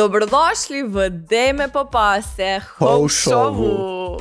[0.00, 4.16] Dobrodošli v Dejme pa pa se, Ho Hovšovu.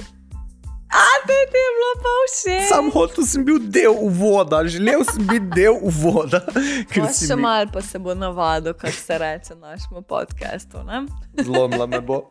[0.89, 2.63] A te ti je bilo pa všeč?
[2.67, 6.41] Sam hotel sem bil del uvoda, želel sem biti del uvoda.
[6.89, 10.83] ker Pa še mi- malo pa se bo navadil, kar se reče našemu podkastu.
[10.83, 11.05] ne?
[11.39, 12.27] Zlomila me bo.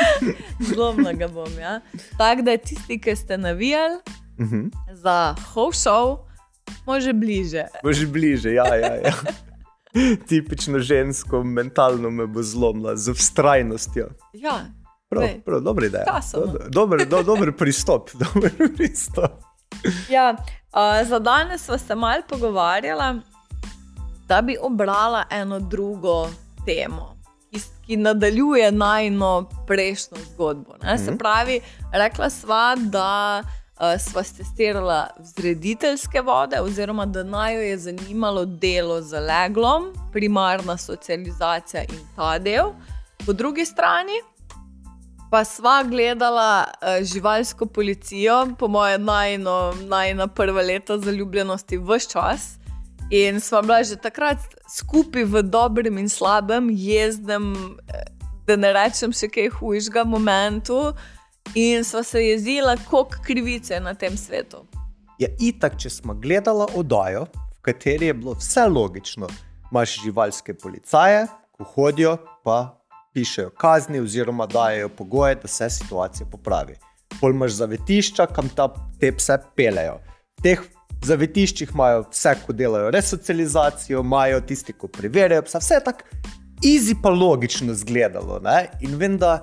[0.68, 1.48] Zlomno ga bom.
[1.54, 1.80] Ja?
[2.18, 3.96] Tako da tisti, ki ste navijali
[4.38, 4.68] Mhm.
[4.92, 6.18] za Hovšov,
[6.84, 7.64] može bliže.
[7.80, 8.94] Bo že bliže, ja, ja.
[8.98, 9.14] ja.
[10.26, 14.08] Tipično žensko, mentalno me bo zlomila z vztrajnostjo.
[14.32, 14.60] Ja,
[15.08, 16.04] Prav, Lej, prav, dobra ideja.
[16.34, 18.10] Do- Dober, do, dober pristop.
[18.24, 19.30] Dober pristop.
[20.08, 23.20] Ja, uh, za danes smo se malo pogovarjali,
[24.26, 26.28] da bi obrala eno drugo
[26.66, 27.16] temo,
[27.50, 29.32] ki, ki nadaljuje najno
[29.66, 30.76] prejšnjo zgodbo.
[30.82, 30.98] Ne?
[30.98, 31.16] Se Mhm.
[31.16, 31.60] pravi,
[31.92, 33.42] rekla sva, da
[33.82, 40.76] uh, sva testirala vzrediteljske vode, oziroma da naj jo je zanimalo delo z leglom, primarna
[40.76, 42.72] socializacija in ta del.
[43.26, 44.22] Po drugi strani
[45.30, 52.50] pa sva gledala uh, živalsko policijo, po mojem, najno, najna prva leta zaljubljenosti, vse čas.
[53.10, 54.38] In sva bila že takrat
[54.76, 58.04] skupaj v dobrem in slabem, jezdnem, eh,
[58.46, 60.94] da ne rečem še kaj hujšega momentu.
[61.54, 64.64] In sva se jezila, koliko krivice je na tem svetu.
[65.18, 67.26] Je itak, če smo gledali oddajo,
[67.58, 69.28] v kateri je bilo vse logično.
[69.70, 72.78] Imaš živalske policaje, ko hodijo, pa
[73.14, 76.76] pišejo kazni, oziroma dajo pogoje, da se situacija popravi.
[77.20, 78.70] Pol imaš zavetišča, kam ta,
[79.00, 79.98] te pse pelejo.
[80.38, 80.62] V teh
[81.04, 85.60] zavetiščih imajo vse, ko delajo resocializacijo, imajo tisti, ko preverjajo psa.
[85.60, 86.04] Vse je tako
[86.64, 88.40] easy, pa logično izgledalo.
[88.40, 88.70] Ne?
[88.80, 89.42] In vem, da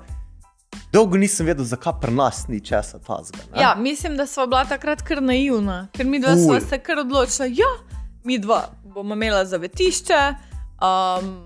[0.93, 3.37] dolgo nisem vedel, zakaj pri nas ni česa tazga.
[3.59, 7.45] Ja, mislim, da smo bila takrat kar naivna, ker mi dva smo se kar odločila,
[7.45, 7.71] ja,
[8.23, 10.33] mi dva bomo imela zavetišče.
[10.81, 11.45] Um,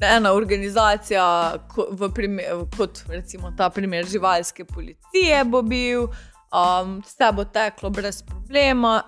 [0.00, 2.44] Ena organizacija, ko- primer,
[2.76, 9.02] kot recimo ta primer živalske policije, bo bil, um, vse bo teklo brez problema,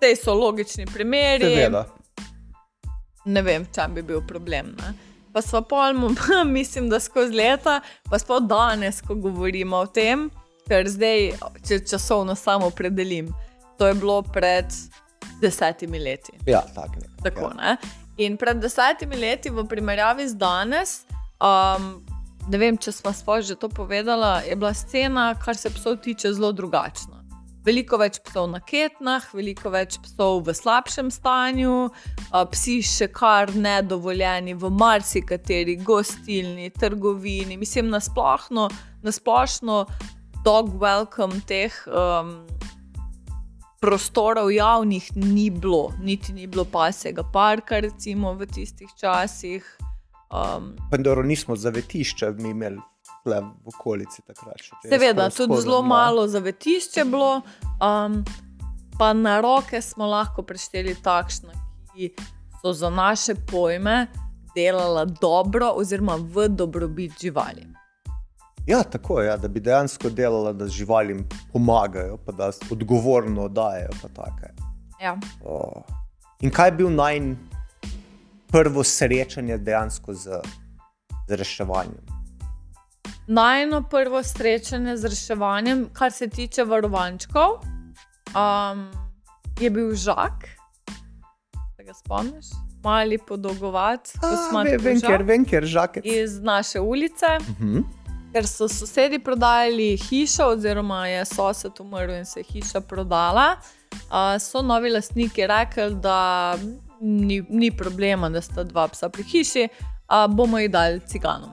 [0.00, 1.44] te so logični primeri.
[1.44, 1.84] Seveda.
[3.24, 4.74] ne vem, če bi bil problem.
[4.78, 4.92] Ne?
[5.36, 6.10] Pa smo polmo,
[6.44, 7.80] mislim, da skozi leta,
[8.10, 10.30] pa smo danes, ko govorimo o tem,
[10.64, 11.34] ker zdaj,
[11.68, 13.28] če časovno samo predelim,
[13.76, 14.64] to je bilo pred
[15.42, 16.32] desetimi leti.
[16.46, 17.52] Ja, tak nekako, Tako, ja.
[17.60, 17.76] ne?
[18.16, 21.02] In pred desetimi leti, v primerjavi z danes,
[21.36, 21.92] um,
[22.48, 26.32] ne vem, če smo sploh že to povedali, je bila scena, kar se psov tiče,
[26.32, 27.25] zelo drugačna.
[27.66, 31.88] Veliko več psov na ketnah, veliko več psov v slabšem stanju,
[32.52, 37.58] psi še kar nedovoljeni v marsikateri gostilni, trgovini.
[37.58, 38.68] Mislim, nasplošno,
[39.02, 39.80] nasplošno
[40.46, 42.36] dog welcome teh um,
[43.82, 49.66] prostorov javnih ni bilo, niti ni bilo pasega parka, recimo v tistih časih.
[50.30, 52.78] Um, Pandoro nismo zavetišča mi imeli
[53.26, 54.62] tle v okolici takrat.
[54.62, 55.88] še, Seveda, tudi zelo ja.
[55.90, 57.40] malo zavetišče bilo,
[57.82, 58.20] um,
[58.98, 61.50] pa na roke smo lahko prešteli takšne,
[61.90, 62.12] ki
[62.62, 64.06] so za naše pojme
[64.54, 67.66] delala dobro, oziroma v dobrobit živali.
[68.66, 73.92] Ja, tako je, ja, da bi dejansko delala, da živalim pomagajo, pa da odgovorno dajo.
[75.02, 75.14] Ja.
[75.44, 75.84] Oh.
[76.40, 77.20] In kaj je bil naj
[78.50, 80.40] prvo srečanje dejansko z,
[81.28, 82.15] z reševanjem?
[83.28, 87.48] Najno prvo srečanje z reševanjem, kar se tiče varovančkov,
[88.28, 88.86] um,
[89.60, 90.44] je bil žak.
[91.76, 92.46] Se ga spomniš?
[92.84, 96.04] Mali podolgovat, A, kosmat ve- Vem, ker vem, ker žakec.
[96.04, 97.26] iz naše ulice.
[97.50, 97.78] Mhm.
[98.32, 103.56] ker so sosedi prodajali hišo, oziroma je sosed umrl in se je hiša prodala,
[104.10, 106.54] a, so novi lastniki rekli, da
[107.00, 109.68] ni, ni problema, da sta dva psa pri hiši,
[110.06, 111.50] a bomo jih dali ciganom.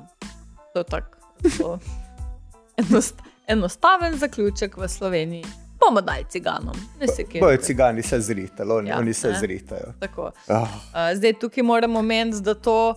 [0.74, 1.23] To je tako
[2.78, 3.16] enost,
[3.48, 5.46] enostaven zaključek v Sloveniji.
[5.80, 7.42] Bomo dali ciganom, ne se kje.
[7.42, 9.40] Bojo cigani se zrihtali, oni, Ja, oni se ne.
[9.40, 9.94] zrihtajo.
[10.00, 10.32] Tako.
[10.48, 10.68] Oh.
[11.16, 12.96] Zdaj tukaj moramo omeniti, da to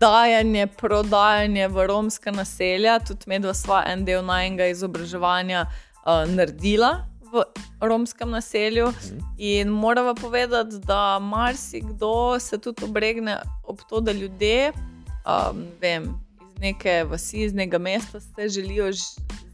[0.00, 7.44] dajanje, prodajanje v romska naselja, tudi medva sva en del najnega izobraževanja uh, naredila v
[7.80, 8.92] romskem naselju.
[9.38, 16.14] In moramo povedati, da marsikdo se tudi obregne ob to, da ljudje um, vem,
[16.60, 18.90] neke vasi, iz nekega mesta se želijo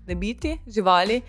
[0.05, 1.23] znebiti živali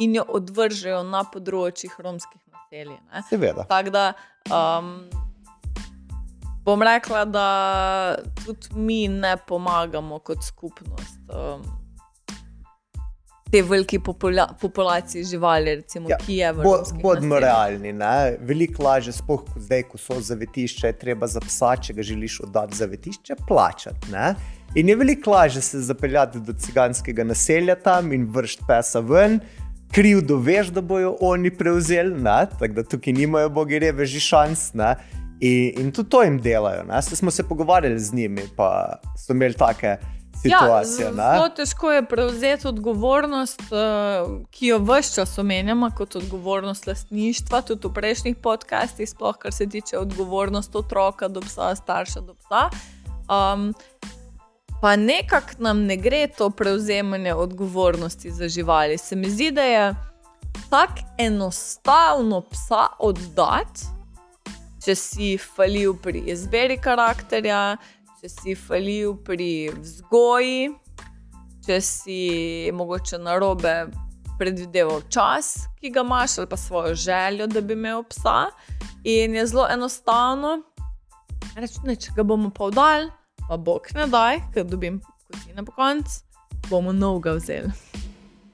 [0.00, 2.98] in jo odvržejo na področjih romskih naselij.
[3.12, 3.22] ne.
[3.28, 3.66] Seveda.
[3.68, 4.12] Tako da
[4.50, 4.90] um,
[6.64, 7.46] bom rekla, da
[8.44, 11.20] tudi mi ne pomagamo kot skupnost.
[11.30, 11.83] Um,
[13.54, 17.92] te velike popula populacije živali, recimo, Ja, ki je v Bo- romskih Bodimo realni.
[17.92, 18.36] ne.
[18.40, 22.40] Veliko lažje, sploh ko zdaj, ko so zavetišče, je treba za psa, če ga želiš
[22.40, 24.10] oddati zavetišče, plačati.
[24.10, 24.34] Ne?
[24.74, 29.38] In je veliko lažje se zapeljati do ciganskega naselja tam in vršiti pesa ven.
[29.92, 32.46] Kriv doveš, da bojo oni prevzeli, ne?
[32.58, 34.72] tako da tukaj nimajo bogi reveži šans.
[34.74, 34.96] Ne?
[35.40, 36.82] In, in tudi to jim delajo.
[36.82, 37.02] ne.
[37.02, 39.96] Saj smo se pogovarjali z njimi, pa so imeli take
[40.48, 41.06] situacije.
[41.06, 47.62] Ja, zelo težko je prevzeti odgovornost, uh, ki jo vse čas omenjamo, kot odgovornost lastništva,
[47.62, 52.68] tudi v prejšnjih podcastih, sploh kar se tiče odgovornosti otroka do psa, starša do psa.
[53.28, 53.74] Um,
[54.80, 58.98] pa nekako nam ne gre to prevzemanje odgovornosti za živali.
[58.98, 59.94] Se mi zdi, da je
[60.70, 63.80] tako enostavno psa oddati,
[64.84, 67.76] če si falil pri izbiri karakterja,
[68.24, 70.70] če si falil pri vzgoji,
[71.66, 72.20] če si
[72.72, 73.74] mogoče na robe
[74.40, 78.46] predvideval čas, ki ga imaš, ali pa svojo željo, da bi imel psa.
[79.04, 80.54] In je zelo enostavno
[81.52, 83.12] reči, da če ga bomo pa vdali,
[83.44, 86.22] pa bog ne daj, ker dobim kotine po koncu,
[86.70, 87.76] bomo novega vzeli.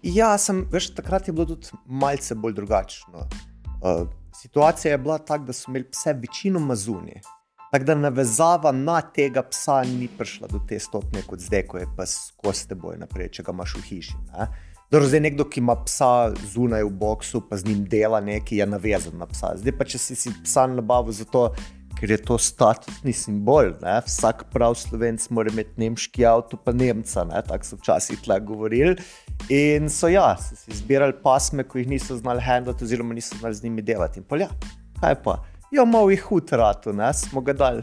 [0.02, 3.28] Ja, sem, veš, takrat je bilo tudi malce bolj drugačno.
[3.78, 7.22] Uh, situacija je bila taka, da so imeli pse večinoma zunaj.
[7.70, 11.86] Tako da navezava na tega psa ni prišla do te stopnje, kot zdaj, ko je
[11.96, 14.16] pes skozi teboj naprej, če ga imaš v hiši.
[14.32, 14.46] Ne?
[14.90, 18.66] Dobro, zdaj nekdo, ki ima psa zunaj v boksu, pa z njim dela nekaj, je
[18.66, 19.52] navezan na psa.
[19.60, 21.44] Zdaj pa, če si, si psa nabavil zato,
[22.00, 23.70] ker je to statusni simbol.
[23.84, 24.00] Ne?
[24.02, 27.38] Vsak prav slovenc mora imeti nemški avto, pa Nemca, ne?
[27.46, 28.96] tako so včasih tle govorili.
[29.46, 33.54] In so ja, so si izbirali pasme, ko jih niso znali handlati, oziroma niso znali
[33.54, 34.18] z njimi delati.
[34.18, 34.50] In pa ja,
[34.98, 35.38] kaj pa?
[35.70, 37.14] Ja, malo jih hud ratu, ne?
[37.14, 37.82] smo ga dali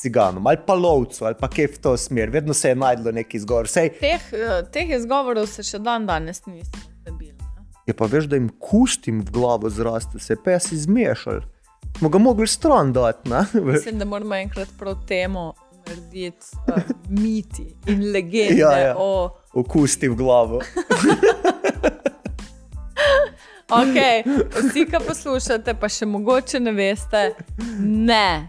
[0.00, 3.36] ciganom ali pa lovcu ali pa kaj v to smer, vedno se je najdlo neki
[3.36, 3.68] izgovor.
[3.68, 7.32] Sej, Teh, eh, teh izgovorov se še dan danes znebili.
[7.32, 7.64] ne.
[7.86, 11.40] je pa veš, da jim kustim v glavo zraste, se je pes izmešal.
[11.98, 13.44] Smo ga mogli stran dati, ne?
[13.72, 15.52] Mislim, da moramo enkrat prav temo
[15.88, 18.94] narediti uh, miti in legende Ja, ja.
[18.98, 19.30] o.
[19.54, 20.60] Okusti v glavo.
[23.68, 24.24] Okay,
[24.62, 27.20] vsi, ki poslušate, pa še mogoče ne veste,
[27.84, 28.48] ne,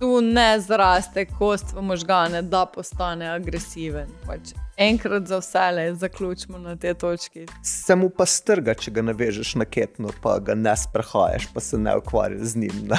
[0.00, 4.10] tu ne zraste kost v možgane, da postane agresiven.
[4.26, 7.46] Pač enkrat za vse, zaključimo na tej točki.
[7.62, 11.78] Se mu pa strga, če ga navežeš na ketno, pa ga ne sprehajaš, pa se
[11.78, 12.96] ne ukvarjaš z njim.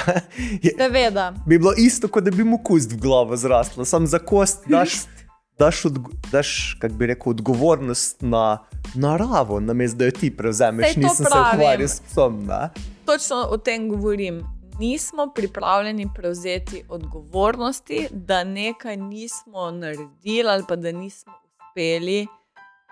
[0.78, 4.64] Seveda, bi bilo isto, kot da bi mu kust v glavo zraslo, sam za kost
[4.64, 5.02] daš.
[5.58, 8.58] Daš, odg daš kako bi rekel, odgovornost na
[8.94, 10.94] naravo, namesto da jo ti prevzameš.
[10.94, 11.60] To Nisem se pravim.
[11.60, 12.44] ukvarjal s psom.
[12.46, 12.70] Ne?
[13.06, 14.42] točno o tem govorim.
[14.78, 22.26] Nismo pripravljeni prevzeti odgovornosti, da nekaj nismo naredili ali pa da nismo uspeli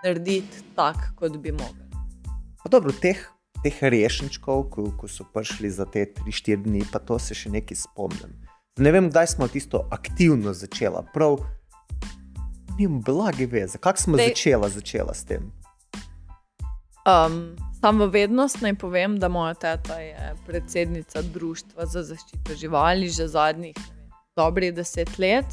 [0.03, 1.83] narediti tako, kot bi mogli.
[2.63, 3.31] Pa dobro, teh,
[3.63, 7.77] teh rešničkov, ko, ko so prišli za te 3-4 dni, pa to se še nekaj
[7.77, 8.31] spomnim.
[8.77, 11.03] Ne vem, kdaj smo tisto aktivno začela.
[11.13, 11.37] Prav,
[12.77, 15.51] nimam blage veze, kako smo Dej- začela, začela s tem.
[17.03, 23.09] Um, Sam v vednost naj povem, da moja teta je predsednica Društva za zaščito živali
[23.09, 23.75] že zadnjih
[24.35, 25.45] dobrih deset let.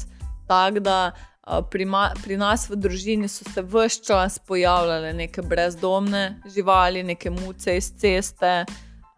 [0.47, 5.41] Tako da a, pri, ma, pri nas v družini so se vse čas pojavljale neke
[5.41, 8.65] brezdomne živali, neke muce iz ceste.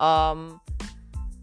[0.01, 0.59] Um,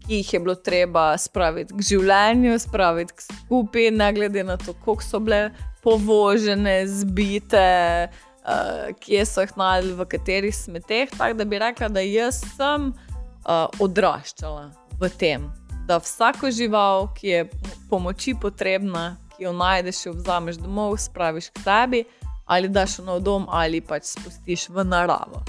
[0.01, 4.73] Ki jih je bilo treba spraviti k življenju, spraviti k skupaj, ne glede na to,
[4.73, 5.51] kako so bile
[5.83, 8.09] povožene, zbite,
[8.45, 11.09] uh, kje so jih najdli, v katerih smeteh.
[11.09, 14.69] Tako da bi rekla, da jaz sem uh, odraščala
[15.01, 15.49] v tem,
[15.89, 17.41] da vsako žival, ki je
[17.89, 22.03] pomoči potrebna, ki jo najdeš, jo vzameš domov, spraviš k sebi,
[22.45, 25.41] ali daš v nov dom, ali pač spustiš v naravo.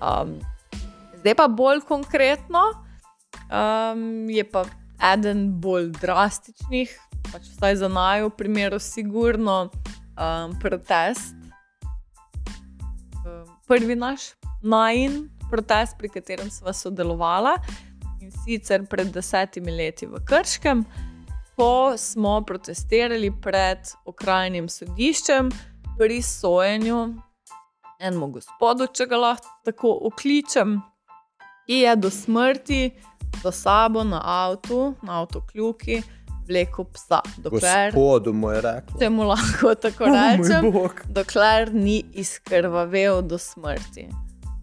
[0.00, 0.38] Um,
[1.20, 2.62] zdaj pa bolj konkretno,
[3.50, 4.64] um, je pa
[5.12, 6.92] eden bolj drastičnih,
[7.32, 11.34] pač vsaj za najo primeru, sigurno um, protest.
[13.24, 17.56] Um, prvi naš najin protest, pri katerem sva sodelovala
[18.20, 20.82] in sicer pred desetimi leti v Krškem,
[21.56, 25.50] ko smo protestirali pred okrajnim sodiščem
[25.96, 26.98] pri sojenju
[28.00, 30.76] enemu gospodu, če ga lahko tako okličem,
[31.66, 32.82] ki je do smrti
[33.42, 36.02] za sabo na avtu, na avtokljuki,
[36.48, 37.20] vlekel psa.
[37.36, 38.98] Dokler, Gospodu mu je rekel.
[39.00, 40.68] če mu lahko tako O moj rečem,
[41.08, 44.08] dokler ni izkrvavel do smrti.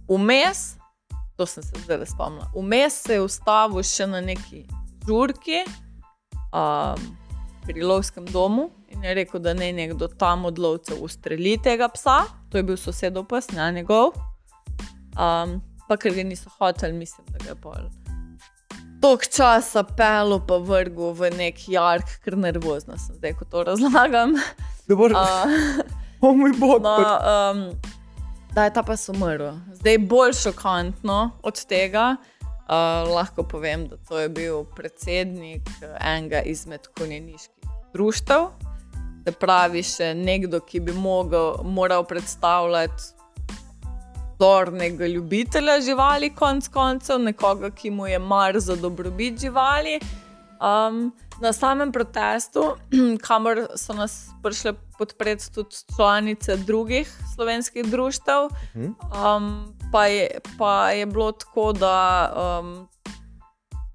[0.09, 0.75] Vmes,
[1.37, 4.65] to sem se zdaj spomnila, vmes se je ustavil še na neki
[5.07, 5.63] žurki
[6.53, 7.17] um,
[7.65, 12.23] pri lovskem domu in je rekel, da ne nekdo tam od lovcev ustreli tega psa,
[12.51, 14.13] to je bil sosedov pes, ne njegov.
[15.17, 18.02] Um, pa ker ga niso hoteli, mislim, da ga je pol.
[19.03, 24.37] Tok časa pelo pa vrgu v nek jark, ker nervozna sem zdaj, ko to razlagam.
[24.87, 26.79] Uh, o moj bog.
[26.87, 27.75] No, um,
[28.55, 29.59] da je ta pa umrl.
[29.75, 32.15] Zdaj je bolj šokantno od tega.
[32.63, 35.67] Uh, lahko povem, da to je bil predsednik
[35.99, 38.55] enega izmed konjeniških društev.
[39.27, 43.22] Se pravi, še nekdo, ki bi mogel, moral predstavljati
[44.43, 49.99] vzornega ljubitelja živali, konc koncev, nekoga, ki mu je mar za dobrobit živali.
[50.63, 52.63] Um, na samem protestu,
[53.27, 61.05] kamor so nas prišle podpreti tudi članice drugih slovenskih društev, um, pa, je, pa je
[61.05, 61.95] bilo tako, da
[62.35, 62.87] um,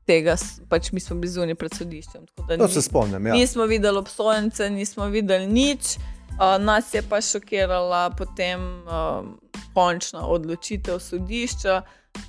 [0.06, 0.36] tega
[0.68, 2.26] pač mi smo bili zunaj pred sodiščem.
[2.58, 3.26] To se spomnim.
[3.26, 3.34] Ja.
[3.34, 5.98] Nismo videli obsojence, nismo videli nič.
[6.38, 9.26] Uh, nas je pa šokirala potem uh,
[9.74, 11.82] končna odločitev sodišča,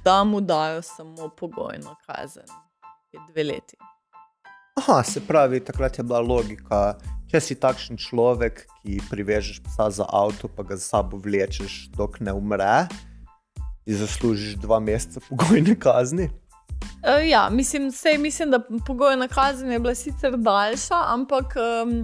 [0.04, 2.50] da mu dajo samo pogojno kazen,
[3.10, 3.78] ki je dve leti.
[4.78, 6.96] Aha, se pravi, takrat je bila logika.
[7.30, 12.18] Če si takšen človek, ki privežeš psa za avto, pa ga za sabo vlečeš, dok
[12.26, 12.88] ne umre,
[13.86, 16.32] ti zaslužiš dva meseca pogojne kazni.
[17.06, 22.02] Uh, ja, mislim, sej, mislim, da pogojna kazen je bila sicer daljša, ampak um,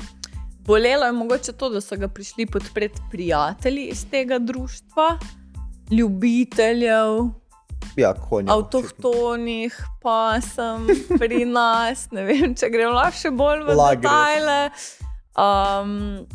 [0.66, 5.18] bolelo je mogoče to, da so ga prišli podpreti prijatelji iz tega društva,
[5.92, 7.30] ljubiteljev.
[7.96, 10.88] Ja, konja, Avtohtonih, pa sem
[11.20, 14.58] pri nas, ne vem, če gremo še bolj v detajle.
[15.36, 16.26] Um,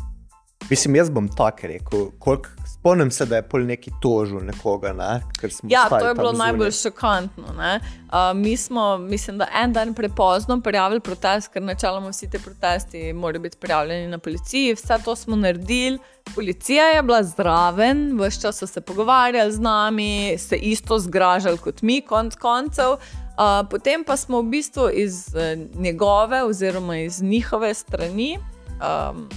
[0.69, 2.07] Mislim, jaz bom tako rekel.
[2.19, 2.47] Kolik,
[2.81, 4.93] spomnim se, da je pol neki tožil nekoga.
[4.93, 5.21] Ne?
[5.69, 7.43] Ja, to je bilo najbolj šokantno.
[7.53, 13.13] Uh, mi smo, mislim, da en dan prepozno prijavili protest, ker načeloma vsi ti protesti
[13.13, 14.73] morajo biti prijavljeni na policiji.
[14.73, 15.99] Vse to smo naredili.
[16.35, 21.81] Policija je bila zraven, vse čas so se pogovarjali z nami, se isto zgražali kot
[21.81, 22.91] mi, konc koncev.
[22.91, 28.37] Uh, potem pa smo v bistvu iz uh, njegove, oziroma iz njihove strani.
[28.81, 29.29] Um,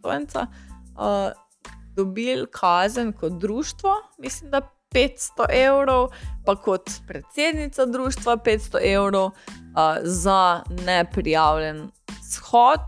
[0.00, 0.46] Slovenca,
[0.96, 1.43] uh,
[1.96, 4.60] dobili kazen kot društvo, mislim, da
[4.94, 5.08] 500
[5.50, 6.08] evrov,
[6.44, 9.32] pa kot predsednica društva 500 evrov uh,
[10.02, 11.90] za neprijavljen
[12.30, 12.80] shod.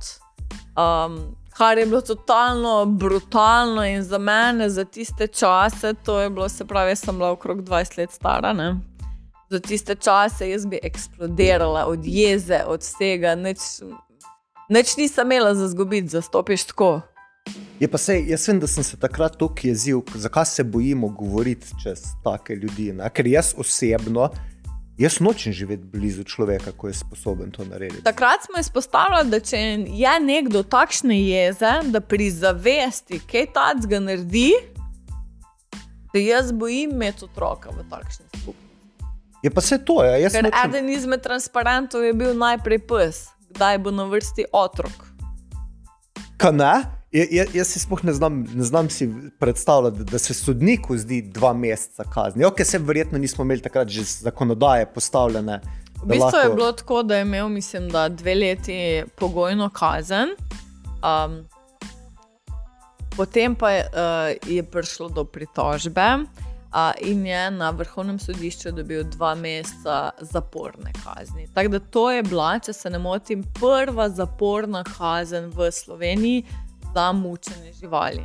[0.76, 6.48] Um, kar je bilo totalno brutalno in za mene, za tiste čase, to je bilo,
[6.48, 8.52] se pravi, jaz sem bila okrog 20 let stara.
[8.52, 8.76] Ne?
[9.50, 13.58] Za tiste čase jaz bi eksplodirala od jeze, od vsega, nič,
[14.68, 17.00] Neč nisem imela za zgubiti, za stopiš tako.
[17.80, 21.66] Je pa sej, jaz vem, da sem se takrat tako jezil, zakaj se bojimo govoriti
[21.82, 22.92] čez take ljudi.
[22.92, 23.10] Ne?
[23.12, 24.30] Ker jaz osebno,
[24.98, 28.02] jaz nočem živeti blizu človeka, ki je sposoben to narediti.
[28.04, 29.60] Takrat smo izpostavljali, da če
[29.92, 34.52] je nekdo takšne jeze, da pri zavesti kaj takega naredi,
[36.14, 38.64] da jaz bojim imeti otroka v takšni skupnosti.
[39.42, 40.30] Je pa se to, ja.
[40.30, 40.60] Ker nočem...
[40.64, 43.26] eden izmed transparentov je bil najprej pes
[43.56, 44.92] kdaj bo na vrsti otrok.
[46.36, 46.74] Kaj ne?
[47.16, 49.08] Ja, jaz si sploh ne znam, ne znam si
[49.38, 52.44] predstavljati, da se sodniku zdi dva meseca kazni.
[52.44, 55.61] Ok, se verjetno nismo imeli takrat že zakonodaje postavljene.
[56.02, 56.38] V bistvu lahko...
[56.38, 60.28] je bilo tako, da je imel, mislim, da dve leti pogojno kazen.
[61.00, 61.46] Um,
[63.16, 66.26] potem pa je, uh, je prišlo do pritožbe
[67.00, 71.49] in je na vrhovnem sodišču dobil dva meseca zaporne kazni.
[71.54, 76.44] Tako da to je bila, če se ne motim, prva zaporna kazen v Sloveniji
[76.96, 78.22] za mučenje živali,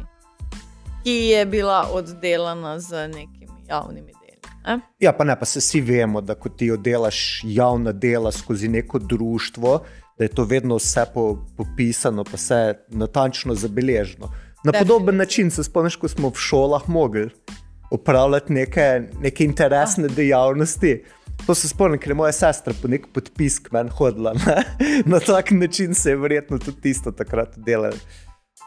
[1.03, 4.55] ki je bila oddelana z nekimi javnimi deli.
[4.67, 4.79] Eh?
[4.99, 8.99] Ja, pa ne, pa se vsi vemo, da ko ti oddelaš javna dela skozi neko
[8.99, 9.81] društvo,
[10.17, 11.25] da je to vedno vse po,
[11.57, 14.31] popisano, pa vse natančno zabeleženo.
[14.63, 17.27] Na podoben način se spomniš, ko smo v šolah mogli
[17.91, 20.15] upravljati neke, neke interesne ah.
[20.15, 21.03] dejavnosti.
[21.45, 24.33] To se spomnim, ker je moja sestra po nek podpis k meni hodila.
[24.33, 24.63] Ne?
[25.11, 27.97] Na tak način se je verjetno tudi tisto takrat delalo.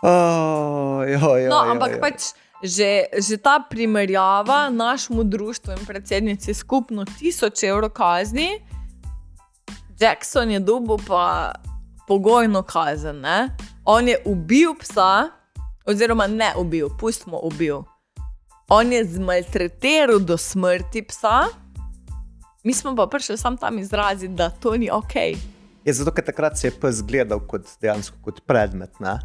[0.03, 2.01] Oh, jo, jo, no, ampak jo, jo.
[2.01, 2.33] pač
[2.65, 8.65] že, že ta primerjava našemu društvu in predsednici skupno tisoč evrov kazni,
[10.01, 11.53] Jackson je dobil pa
[12.09, 13.21] pogojno kazen.
[13.21, 13.57] Ne?
[13.85, 15.29] On je ubil psa,
[15.87, 17.85] oziroma ne ubil, pustimo ubil.
[18.69, 21.45] On je zmaltretiral do smrti psa,
[22.65, 25.15] mi smo pa prišli sam tam izraziti, da to ni ok.
[25.85, 29.01] Je zato, ker takrat se je pes gledal kot dejansko kot predmet.
[29.05, 29.19] Ne?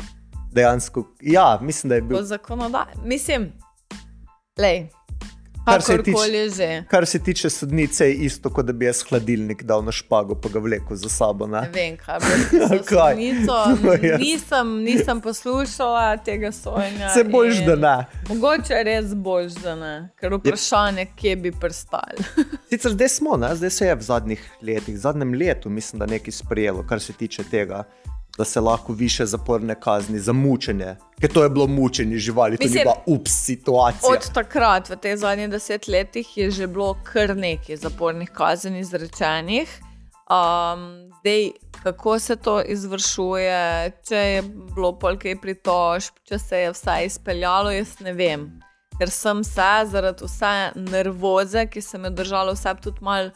[0.51, 2.23] Dejansko, ja, mislim, da je bil.
[2.23, 2.93] Zakonodaj.
[3.05, 3.51] Mislim,
[4.57, 4.87] lej,
[5.65, 6.83] Kar se tiče-.
[6.87, 10.49] Kar se tiče sodnice, je isto, kot da bi jaz hladilnik dal na špago, pa
[10.49, 11.47] ga vlekel za sabo.
[11.47, 11.61] Ne?
[11.61, 13.13] Ne vem, kaj s Kaj?
[13.13, 13.57] sodnico.
[14.23, 17.09] Nisem, nisem poslušala tega sojenja.
[17.09, 17.95] Se boš, da ne.
[18.29, 19.95] Mogoče res boljš, da ne.
[20.19, 22.25] Ker vprašanje, kje bi prstali.
[22.69, 23.55] Sicer zdaj smo, ne?
[23.55, 27.13] zdaj se je v zadnjih letih, v zadnjem letu, mislim, da nekaj sprejelo, kar se
[27.13, 27.83] tiče tega,
[28.39, 30.95] da se lahko više zaporne kazni za mučenje.
[31.21, 34.11] Ker to je bilo mučenje živali, to Mislim, ni bila ups situacija.
[34.11, 39.67] Od takrat, v teh zadnjih deset letih, je že bilo kar nekaj zapornih kazni izrečenih.
[40.31, 41.51] Um, zdaj,
[41.83, 44.41] kako se to izvršuje, če je
[44.75, 48.47] bilo polkaj pritožb, če se je vse izpeljalo, jaz ne vem.
[48.99, 53.31] Ker sem se zaradi vse nervoze, ki sem jo držala, vse tudi malo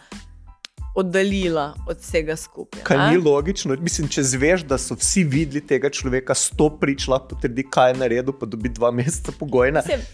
[0.95, 2.83] oddaljila od vsega skupaj.
[2.83, 7.33] Kaj ni logično, mislim, če zveš, da so vsi videli tega človeka, sto prič lahko
[7.33, 9.81] potrdi, kaj je naredil, pa dobi dva meseca pogojna.
[9.81, 10.05] Mislim,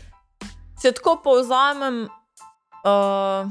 [0.82, 2.06] če tako povzamem,
[2.88, 3.50] uh,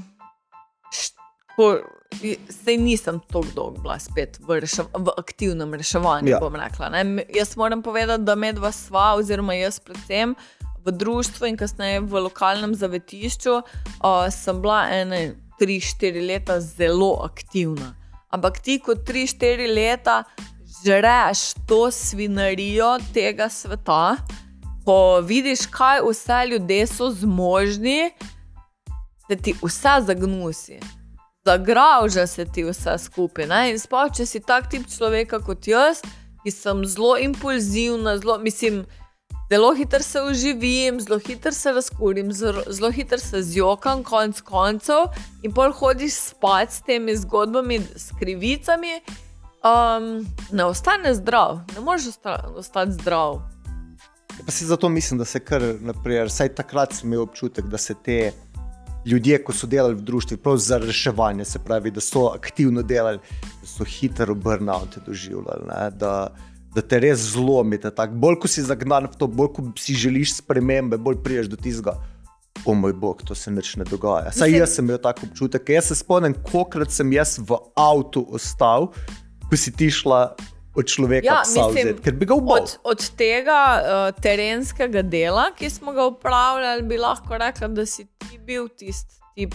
[2.65, 6.31] sej nisem tako dolgo bila spet v, rešev, v aktivnem reševanju.
[6.33, 6.41] Ja.
[6.41, 7.27] Rekla, ne.
[7.35, 10.33] Jaz moram povedati, da med vas sva, oziroma jaz predvsem
[10.87, 17.95] v društvu in kasneje v lokalnem zavetišču, uh, sem bila ene 3-4 leta zelo aktivna.
[18.31, 20.23] Ampak ti kot 3-4 leta
[20.85, 24.17] žreš to svinarijo tega sveta,
[24.85, 28.11] ko vidiš, kaj vse ljudje so zmožni,
[29.29, 30.81] da ti vse zagnusi.
[31.45, 33.47] Zagrauža se ti vse skupaj.
[33.47, 33.71] ne.
[33.71, 36.03] In sploh, če si tak tip človeka kot jaz,
[36.45, 38.85] ki sem zelo impulzivna, zelo, mislim,
[39.51, 45.09] zelo hitro se uživim, zelo hitro se razkurim, zelo hitro se zjokam, konc koncev,
[45.43, 49.01] in pol hodiš spat s temi zgodbami, s krivicami.
[49.59, 53.41] Um, ne ostane zdrav, ne moreš osta ostati zdrav.
[54.47, 57.95] Pa se zato mislim, da se kar naprej, vsaj takrat sem imel občutek, da se
[58.05, 58.33] te
[59.07, 63.19] ljudje, ko so delali v društvu, prav za reševanje, se pravi, da so aktivno delali,
[63.61, 66.29] da so hitro burnout doživljali, ne, da,
[66.79, 67.91] da te res zlomite.
[67.95, 68.15] Tak.
[68.15, 71.99] Bolj ko si zagnan v to, bolj ko si želiš spremembe, bolj priješ do tistega.
[72.67, 74.33] O moj bog, to se nič ne dogaja.
[74.35, 75.69] Saj jaz sem imel tako občutek.
[75.71, 78.91] Jaz se spomnim, kolikrat sem jaz v avtu ostal,
[79.47, 80.35] ko si ti šla
[80.75, 82.67] od človeka Ja, psa mislim, vzeti, ker bi ga ubal.
[82.67, 88.09] Od, od tega uh, terenskega dela, ki smo ga upravljali, bi lahko rekla, da si
[88.27, 89.55] ti bil tisti tip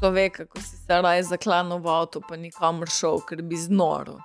[0.00, 4.18] človeka, ko si se raje zaklanil v avto, pa nikamor šel, ker bi znoro.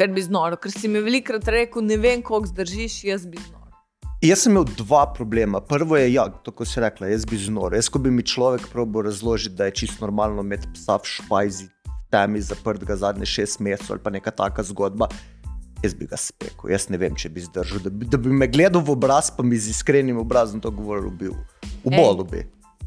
[0.00, 3.66] Ker bi znoro, ker si mi velikrat rekel, ne vem, koliko zdržiš, jaz bi znoro.
[4.24, 5.60] Jaz sem imel dva problema.
[5.60, 7.76] Prvo je, ja, to, ko si rekla, jaz bi znor.
[7.76, 11.66] Jaz, ko bi mi človek probil razložiti, da je čisto normalno imeti psa v špajzi,
[11.84, 15.10] v temi zaprtega zadnje šest mesecev ali pa neka taka zgodba,
[15.84, 16.72] jaz bi ga spekel.
[16.72, 17.84] Jaz ne vem, če bi zdržal.
[17.84, 21.12] Da bi, da bi me gledal v obraz, pa mi z iskrenim obrazom to govoril,
[21.12, 21.36] bil.
[21.84, 22.46] Ubolo bi.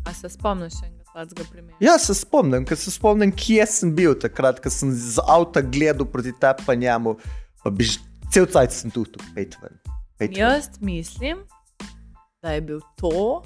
[0.09, 1.77] A se spomniš enega takega primera?
[1.83, 6.09] Ja, se spomnim, ker se spomnim, kje sem bil takrat, ko sem z avta gledal
[6.09, 7.17] proti tebi pa njemu,
[7.63, 7.99] pa bi že
[8.33, 9.77] cel cajt sem tu, tu pet ven.
[10.17, 10.39] Pet ven.
[10.39, 11.43] Jaz mislim,
[12.41, 13.43] da je bil to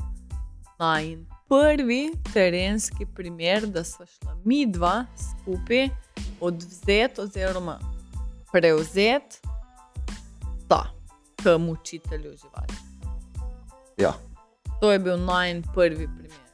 [0.79, 5.89] najin prvi terenski primer, da smo šla mi dva skupaj
[6.41, 7.79] odvzeti oziroma
[8.51, 9.39] prevzeti
[10.67, 10.93] ta
[11.43, 12.73] k mučitelju živali.
[13.97, 14.13] Ja.
[14.79, 16.46] To je bil najin prvi primer.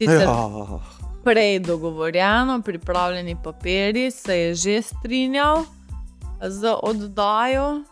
[0.00, 0.80] Sicer Ja.
[1.24, 5.64] prej dogovorjeno, pripravljeni papiri, se je že strinjal
[6.48, 7.82] z oddajo,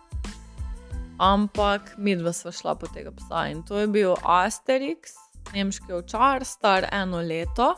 [1.18, 3.48] ampak mi dva sva šla po tega psa.
[3.48, 5.12] In to je bil Asterix,
[5.52, 7.74] nemški ovčar, star eno leto.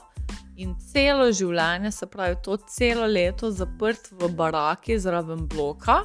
[0.57, 6.05] In celo življenje, se pravi, to celo leto zaprt v baraki zraven bloka,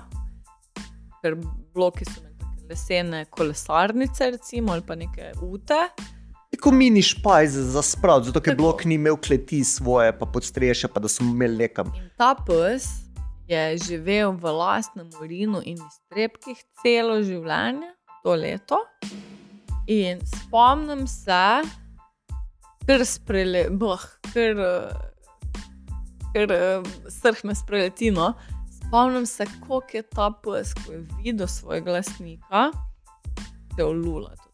[1.22, 1.38] ker
[1.76, 5.84] bloki so take lesene kolesarnice, recimo, ali pa neke ute.
[6.56, 11.02] Tako mini špajze za sprav, zato ker blok ni imel kleti svoje, pa podstrešje, pa
[11.04, 11.90] da smo imeli nekam.
[12.00, 12.86] In ta pes
[13.48, 17.92] je živel v lastnem urinu in iztrebkih celo življenje,
[18.24, 18.80] to leto.
[19.92, 21.42] In spomnim se,
[22.88, 25.60] ker sprele, boh, ker, eh,
[26.32, 26.90] ker eh,
[27.20, 28.14] srh me spreleti.
[28.16, 28.32] No.
[28.80, 32.70] Spomnim se, koliko je ta pes, ko je videl svojega lastnika,
[33.76, 34.45] se ulula.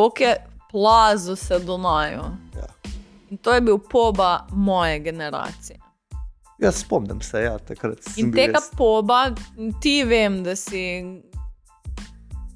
[0.00, 2.22] Koliko je plazo se donajo.
[2.56, 2.90] Ja.
[3.30, 5.78] In to je bil poba moje generacije.
[6.58, 9.30] Jaz spomnim se, ja, takrat In tega res- poba,
[9.80, 11.04] ti vem, da si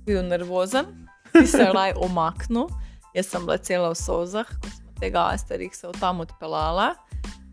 [0.06, 0.84] bil nervozen,
[1.32, 2.66] ti se raj omaknil.
[3.14, 6.94] Jaz sem bila cela v sozah, ko smo tega Asterixa od tam odpeljala.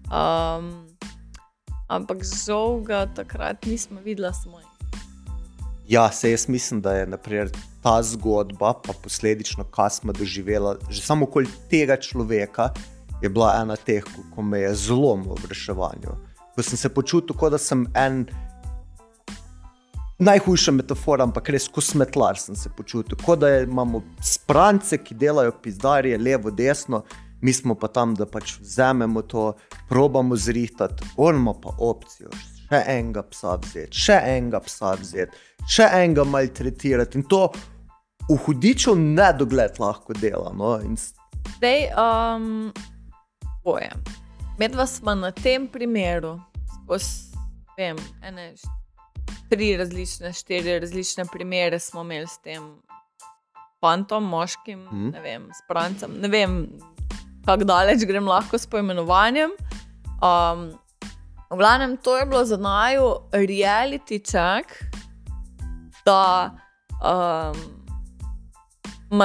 [0.08, 0.88] Um,
[1.88, 4.71] ampak žal ga takrat nismo videla samo.
[5.91, 7.49] Ja, se jaz mislim, da je naprimer,
[7.84, 12.69] ta zgodba, pa posledično, kaj smo doživeli, že samo okoli tega človeka,
[13.21, 16.13] je bila ena teh, ko me je zlomil v reševanju.
[16.56, 18.23] Ko sem se počutil, kot da sem en.
[20.19, 23.19] Najhujša metafora, ampak res kot smetlar sem se počutil.
[23.25, 27.04] Kot da imamo sprance, ki delajo pizdarje, levo, desno,
[27.41, 29.49] mi smo pa tam, da pač vzamemo to,
[29.91, 32.32] probamo zrihtati, ormo pa opcijo,
[32.72, 37.50] še enega psa vzeti, še enega psa vzeti, še enega maltretirati in to
[38.30, 40.54] v hudiču nedogled lahko dela.
[40.56, 40.78] No?
[40.80, 40.96] In...
[41.58, 42.72] Zdaj, um,
[43.66, 44.06] pojem.
[44.60, 46.38] Medva smo na tem primeru,
[46.70, 47.32] skozi
[47.76, 48.54] vem, ene,
[49.50, 52.70] tri različne, štiri različne primere smo imeli s tem
[53.82, 55.10] fantom, moškim, mm.
[55.16, 56.14] ne vem, s prancem.
[56.22, 56.62] Ne vem,
[57.48, 59.56] kako daleč grem lahko s poimenovanjem.
[60.22, 60.70] Um,
[61.52, 64.84] v glavnem, to je bilo za naju reality check,
[66.06, 66.52] da
[67.04, 67.58] um,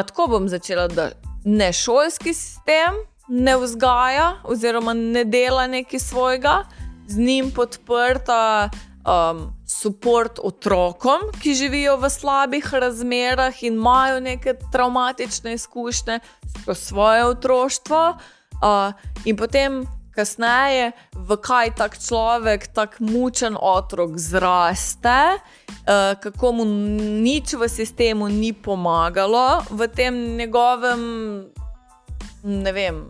[0.07, 1.11] tako bom začela, da
[1.45, 2.95] ne šolski sistem
[3.29, 6.65] ne vzgaja, oziroma ne dela nekaj svojega,
[7.07, 8.71] z njim podprta
[9.07, 16.21] um, podporo otrokom, ki živijo v slabih razmerah in imajo neke traumatične izkušnje
[16.61, 18.17] skozi svoje otroštvo,
[18.62, 18.93] uh,
[19.25, 19.96] in potem.
[20.16, 26.64] Kasneje, v kaj tak človek, tako mučen otrok zraste, uh, kako mu
[27.20, 31.02] nič v sistemu ni pomagalo, v tem njegovem,
[32.42, 33.05] ne vem,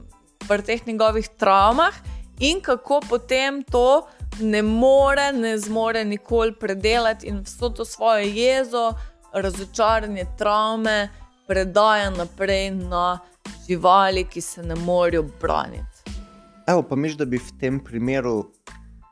[0.48, 1.94] pri teh njegovih travmah
[2.42, 4.06] in kako potem to
[4.40, 8.92] ne more, ne zmore nikoli predelati in vso to svojo jezo,
[9.32, 11.08] razočaranje, travme
[11.46, 13.18] predaja naprej na
[13.68, 15.95] živali, ki se ne morejo braniti.
[16.66, 18.40] Evo, pa miš, da bi v tem primeru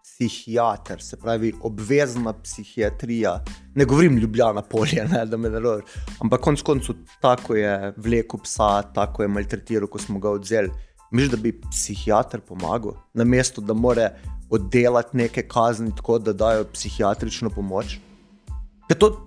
[0.02, 3.34] psihiater, se pravi obvezna psihiatrija,
[3.74, 5.84] ne govorim ljubljena polje, ne, da me roješ,
[6.22, 10.70] ampak konec koncev tako je vlekel psa, tako je maltretiral, ko smo ga odzeli.
[11.14, 14.10] Miš, da bi psihiater pomagal, na mesto, da more
[14.50, 17.98] oddelati neke kazni tako, da dajo psihiatrično pomoč?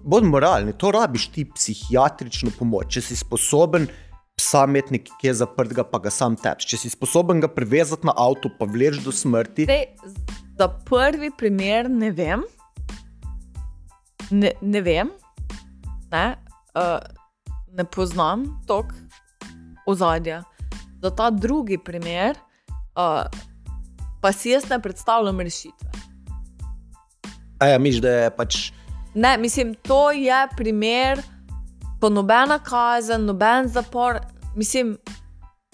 [0.03, 3.87] Bod moralni, to rabiš ti psihiatrično pomoč, če si sposoben
[4.37, 6.67] psa imeti nekje zaprtega, pa ga sam teč.
[6.69, 9.65] Če si sposoben ga privezati na avto, pa vleč do smrti.
[9.69, 9.87] Dej,
[10.59, 12.45] za prvi primer ne vem.
[14.29, 15.09] Ne, ne vem,
[16.11, 16.25] ne,
[16.75, 16.99] uh,
[17.71, 18.91] ne poznam tok
[19.87, 20.41] ozadja
[20.99, 22.35] za ta drugi primer,
[22.99, 23.23] uh,
[24.19, 25.91] pa si jaz ne predstavljam rešitve.
[27.63, 28.59] Ja, misliš, da je pač.
[29.15, 31.23] Ne, mislim, to je primer,
[31.99, 34.19] ko nobena kazen, noben zapor,
[34.55, 34.97] mislim,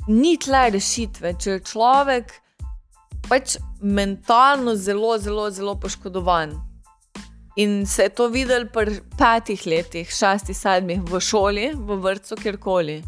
[0.08, 1.36] ni tle rešitve.
[1.40, 2.36] Če je človek
[3.30, 6.56] pač mentalno zelo, zelo, zelo poškodovan.
[7.56, 13.04] In se je to videl pri petih letih, šestih, sedmih, v šoli, v vrtu, kjerkoli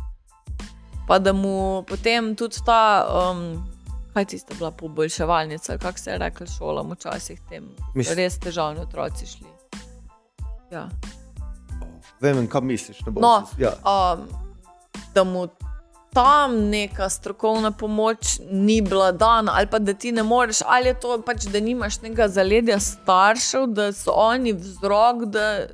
[1.08, 3.68] pa da mu potem tudi ta, um,
[4.14, 8.14] kaj ti sta bila poboljševalnica, kako se je rekel, šola, včasih tem Misl...
[8.16, 9.48] res težavni otroci šli.
[10.72, 10.90] Ja.
[12.22, 13.00] Vem, kaj misliš.
[13.06, 13.74] No, ja.
[13.84, 14.28] um,
[15.14, 15.48] da mu
[16.16, 21.00] tam neka strokovna pomoč ni bila dana, ali pa da ti ne moreš, ali je
[21.00, 25.68] to pač, da nimaš nekega zaledja staršev, da so oni vzrok, da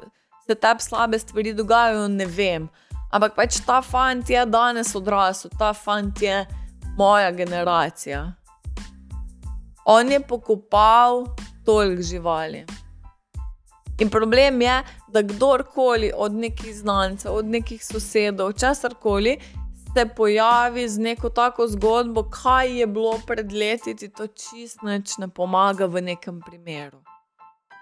[0.48, 2.70] se tebi slabe stvari dogajajo, ne vem.
[3.12, 6.46] Ampak pač ta fant je danes odrasel, ta fant je
[6.98, 8.32] moja generacija.
[9.86, 11.26] On je pokopal
[11.66, 12.66] toliko živali.
[14.02, 19.38] In problem je, da kdorkoli od nekih znancev, od nekih sosedov, česar koli,
[19.94, 24.82] se pojavi z neko tako zgodbo, kaj je bilo pred leti, ti to čist
[25.18, 27.04] ne pomaga v nekem primeru.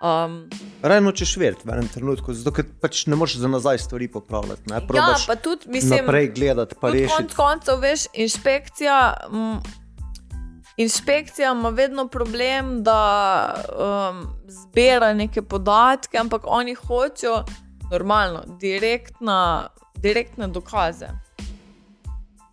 [0.01, 0.49] Um,
[0.81, 4.71] Rajno češ verjeti v enem trenutku, zato ker pač ne moreš za nazaj stvari popravljati.
[4.71, 4.79] Ne?
[4.95, 7.15] Ja, pa tudi mislim, naprej gledati, pa rešiti.
[7.15, 8.99] Konec koncev, veš, inšpekcija.
[9.31, 9.59] M,
[10.79, 12.99] Inšpekcija ima vedno problem, da
[13.67, 17.43] um, zbira neke podatke, ampak oni hočejo
[17.91, 21.07] normalno, direktna, direktne dokaze.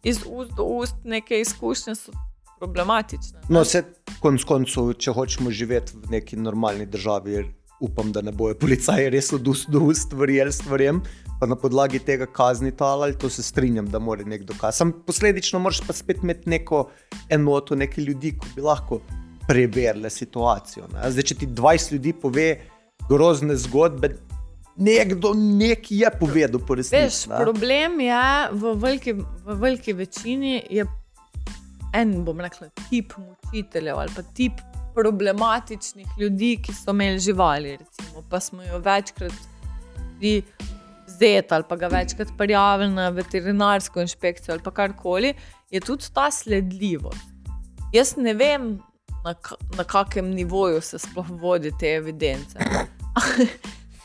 [0.05, 2.13] Iz ust do ust neke izkušnje so
[2.59, 3.41] problematične.
[3.49, 3.83] No, vse
[4.23, 7.45] konc koncev, če hočemo živeti v neki normalni državi,
[7.81, 11.03] upam, da ne bojo policaji res od ust do ust verjeli stvarem.
[11.41, 14.79] Pa na podlagi tega kazni talali, to se strinjam, da mora nek dokaz.
[14.79, 16.87] Sam posledično moraš pa spet imeti neko
[17.29, 19.03] enoto, nekaj ljudi, ki bi lahko
[19.47, 20.87] preverili situacijo.
[20.95, 21.11] Ne?
[21.11, 22.47] Zdaj, če ti 20 ljudi pove
[23.09, 24.17] grozne zgodbe,
[24.77, 27.29] nekdo nekaj je povedal po resnici.
[27.31, 30.61] Problem je v veliki, v veliki večini.
[30.71, 30.87] Je
[31.97, 34.61] en, bom rekel, tip mučiteljev ali pa tip
[34.97, 37.77] problematičnih ljudi, ki so imeli živali.
[37.77, 39.33] Recimo, pa smo jo večkrat
[41.07, 45.35] vzeti ali pa ga večkrat prijavili na veterinarsko inšpekcijo ali karkoli,
[45.71, 47.37] je tudi ta sledljivost.
[47.93, 48.79] Jaz ne vem,
[49.27, 49.35] na,
[49.77, 52.59] na kakem nivoju se sploh vodi te evidence.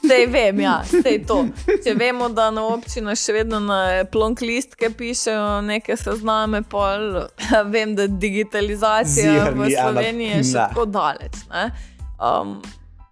[0.04, 1.36] Zdaj vem, ja, zdaj to.
[1.84, 3.78] Če vemo, da na občini še vedno na
[4.10, 7.28] plonk listke pišejo neke sezname, pol,
[7.70, 11.44] vem, da digitalizacija Zirni, v Sloveniji je še tako daleč.
[11.54, 11.68] ne.
[12.18, 12.56] Um,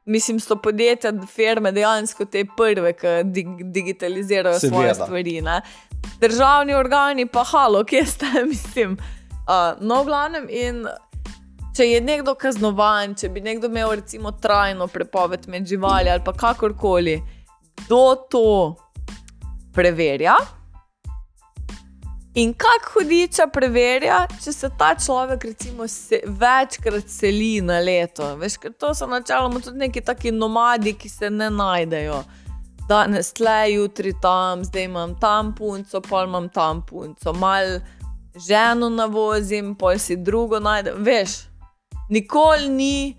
[0.10, 5.06] mislim, so podjetja, firme dejansko te prve, ki dig digitalizirajo svoje Seveda.
[5.06, 5.36] stvari.
[5.46, 5.62] Ne.
[6.20, 8.98] Državni organi pa halo, kje ste, mislim.
[9.46, 10.84] Uh, no, v glavnem, in
[11.80, 16.34] če je nekdo kaznovan, če bi nekdo imel recimo trajno prepoved med živali ali pa
[16.36, 17.14] kakorkoli,
[17.86, 18.48] kdo to
[19.72, 20.36] preverja?
[22.36, 28.28] In kako hudiča preverja, če se ta človek recimo se, večkrat seli na leto.
[28.42, 32.22] Veš, ker to so načeloma tudi neki taki nomadi, ki se ne najdejo.
[32.92, 37.80] Danes tle, jutri tam, zdaj imam tam punco, pol imam tam punco, mal
[38.36, 41.00] ženo navozim, pol si drugo najdem.
[41.08, 41.46] Veš,
[42.10, 43.16] nikoli ni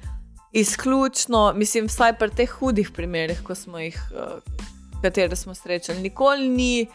[0.53, 4.43] izključno, mislim, vsaj pri teh hudih primerih, ko smo jih, uh,
[5.03, 6.87] katere smo srečali, nikoli ni,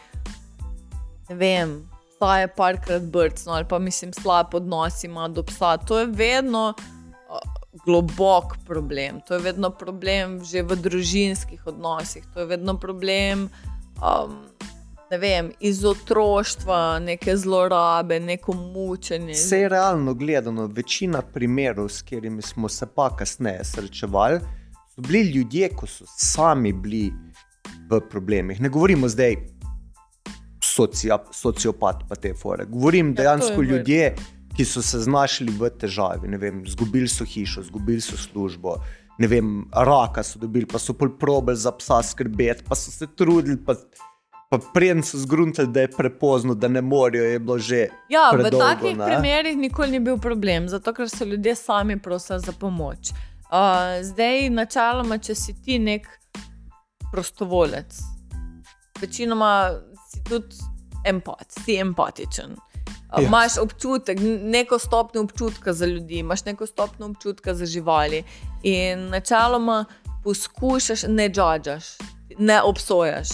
[1.28, 1.78] ne vem,
[2.16, 5.76] psa je parkrat brcno ali pa mislim, slab odnos ima do psa.
[5.76, 7.38] To je vedno uh,
[7.84, 13.50] globok problem, to je vedno problem že v družinskih odnosih, to je vedno problem.
[13.96, 14.45] Um,
[15.10, 19.32] Ne vem, iz otroštva, neke zlorabe, neko mučenje.
[19.32, 24.40] Vse je realno gledano, večina primerov, s katerimi smo se pa kasneje srečevali,
[24.94, 27.12] so bili ljudje, ko so sami bili
[27.90, 28.60] v problemih.
[28.60, 29.36] Ne govorimo zdaj
[30.62, 32.66] socia, sociopat, pa te fore.
[32.66, 34.14] Govorim Ja, dejansko ljudje,
[34.56, 36.28] ki so se znašli v težavi.
[36.28, 38.80] Ne Vem, zgubili so hišo, zgubili so službo.
[39.18, 43.06] Ne vem, raka so dobili, pa so pol probali za psa skrbeti, pa so se
[43.06, 43.56] trudili.
[43.64, 43.78] Pa,
[44.58, 47.88] pa preden so zgruntali, da je prepozno, da ne morejo, je bilo že.
[48.08, 49.06] Ja, v predolgo, takih ne?
[49.06, 53.10] primerih nikoli ni bil problem, zato ker so ljudje sami prosili za pomoč.
[53.46, 56.08] Uh, zdaj, načeloma, če si ti nek
[57.12, 57.98] prostovolec,
[59.00, 59.70] večinoma
[60.10, 60.56] si tudi
[61.06, 62.56] empat, si empatičen.
[62.56, 62.66] Uh,
[63.12, 63.22] Ja.
[63.22, 68.24] Imaš občutek, neko stopnjo občutka za ljudi, imaš neko stopnjo občutka za živali.
[68.62, 69.84] In načeloma
[70.24, 71.84] poskušaš, ne džadžaš,
[72.38, 73.28] ne obsojaš.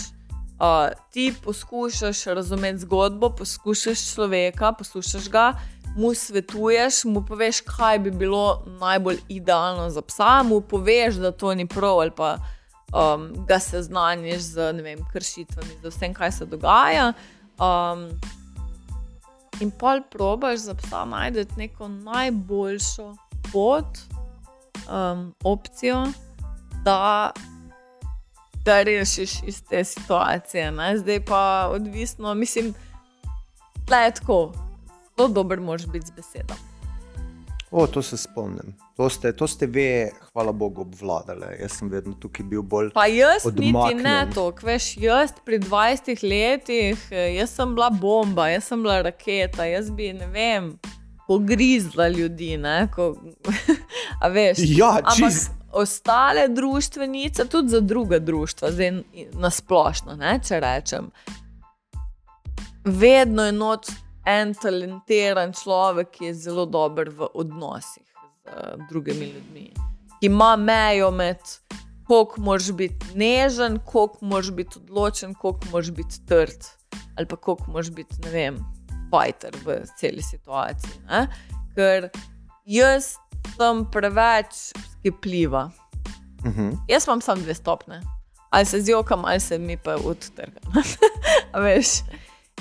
[0.62, 0.68] Uh,
[1.10, 5.54] ti poskušaš razumeti zgodbo, poskušaš človeka, poslušaš ga,
[5.96, 11.54] mu svetuješ, mu poveš, kaj bi bilo najbolj idealno za psa, mu poveš, da to
[11.54, 12.36] ni prav, ali pa
[12.94, 17.12] um, ga seznaniš z vem, kršitvami, z vsem, kaj se dogaja.
[17.58, 18.08] Um,
[19.60, 23.14] in pol probaš za psa najti neko najboljšo
[23.52, 23.98] pot,
[24.86, 26.06] um, opcijo,
[26.84, 27.32] da
[28.64, 30.70] da rešiš iz te situacije.
[30.72, 30.98] Ne?
[30.98, 32.74] Zdaj pa odvisno, mislim,
[33.88, 34.52] da je tako.
[35.16, 36.54] Zelo dober moraš biti z besedo.
[37.70, 38.74] O, to se spomnim.
[38.96, 41.46] To ste, to ste ve, hvala Bogu, obvladali.
[41.60, 42.90] Jaz sem vedno tukaj bil bolj.
[42.94, 44.32] Pa jaz niti ne Odmaknjen.
[44.34, 49.64] to, veš, jaz pri 20 letih, eh, jaz sem bila bomba, jaz sem bila raketa,
[49.64, 50.78] jaz bi, ne vem,
[51.26, 52.56] pogrizla ljudi.
[52.56, 53.16] Ne, ko,
[54.22, 55.50] a veš, Ja, ampak čist.
[55.72, 61.10] Ostale družbenice, tudi za druga društva, zdaj na splošno, ne, če rečem.
[62.84, 63.92] Vedno je noč
[64.26, 69.70] en talentiran človek, ki je zelo dober v odnosih z uh, drugimi ljudmi,
[70.20, 71.38] ki ima mejo med
[72.06, 76.66] koliko moraš biti nežen, koliko moraš biti odločen, koliko moraš biti trd,
[77.16, 78.58] ali pa koliko moraš biti, ne vem,
[79.10, 81.02] fajter v celi situaciji.
[81.08, 81.26] Ne?
[81.74, 82.08] Ker
[82.64, 83.14] jaz
[83.56, 85.70] sem preveč skipljiva.
[86.38, 86.76] Uh -huh.
[86.88, 88.02] Jaz imam samo dve stopne.
[88.50, 90.72] Ali se zjokam, ali se mi pa odtrgam.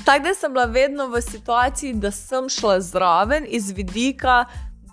[0.06, 4.46] Tako da sem bila vedno v situaciji, da sem šla zraven iz vidika,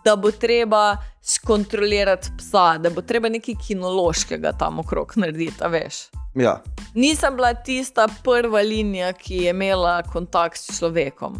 [0.04, 5.94] da bo treba skontrolirati psa, da bo treba nekaj kinološkega tam okrog narediti, veš.
[6.34, 6.62] Ja.
[6.94, 11.36] Nisem bila tista prva linija, ki je imela kontakt s človekom.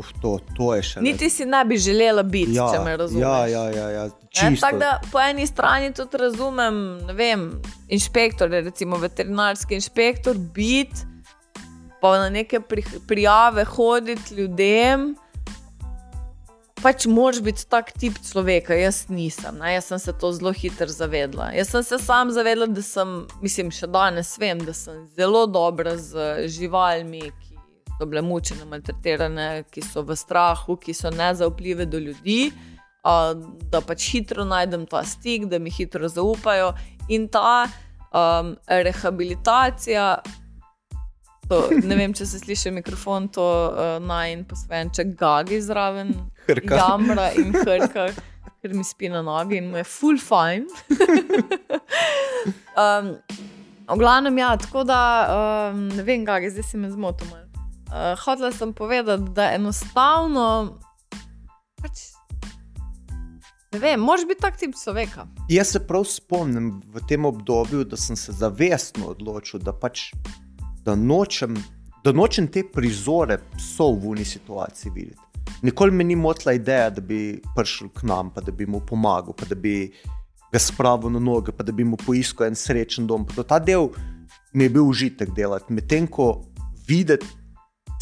[0.00, 3.24] Uf, to, to je še Niti si ne bi želela biti, ja, če me razumeš.
[3.26, 4.04] Ja, ja, ja, ja.
[4.32, 4.62] Čisto.
[4.64, 7.42] Tako da po eni strani tudi razumem, ne vem,
[7.92, 11.04] inšpektor, recimo veterinarski inšpektor, biti,
[12.00, 15.10] pa na neke pri, prijave hoditi ljudem.
[16.80, 19.58] Pač moraš biti tak tip človeka, jaz nisem.
[19.60, 19.74] Ne?
[19.74, 21.50] Jaz sem se to zelo hitro zavedla.
[21.52, 25.98] Jaz sem se sam zavedla, da sem, mislim, še danes vem, da sem zelo dobra
[26.00, 27.49] z živalmi, ki
[28.00, 32.48] so bile mučene, maltretirane, ki so v strahu, ki so nezaupljive do ljudi.
[33.04, 33.36] Uh,
[33.72, 36.72] da pač hitro najdem ta stik, da mi hitro zaupajo.
[37.12, 37.68] In ta
[38.10, 40.18] Um, rehabilitacija.
[41.48, 46.10] To, ne vem, če se sliši mikrofon, to uh, naj in posvojen, če gagi zraven,
[46.48, 46.78] Hrka.
[46.78, 48.08] jamra in krka,
[48.58, 50.66] ker mi spi na nogi in mu je full fine.
[52.82, 53.14] um,
[53.86, 55.02] v glavnem, ja, tako da
[55.70, 57.30] um, ne vem, gagi, zdaj si me zmotil.
[57.90, 60.78] Uh, Hotela sem povedati, da enostavno.
[61.82, 62.10] Pač,
[63.72, 65.28] Ne vem, moraš biti tak tip človeka.
[65.48, 70.08] Jaz se prav spomnim v tem obdobju, da sem se zavestno odločil, da pač
[70.82, 71.54] da nočem,
[72.04, 75.22] da nočem te prizore psov v uni situaciji videti.
[75.62, 79.36] Nikoli me ni motila ideja, da bi prišel k nam, pa da bi mu pomagal,
[79.38, 79.92] pa da bi
[80.50, 83.22] ga spravil na noge, pa da bi mu poiskal en srečen dom.
[83.22, 83.92] Pa ta del
[84.52, 86.32] mi je bil užitek delati, medtem ko
[86.88, 87.26] videti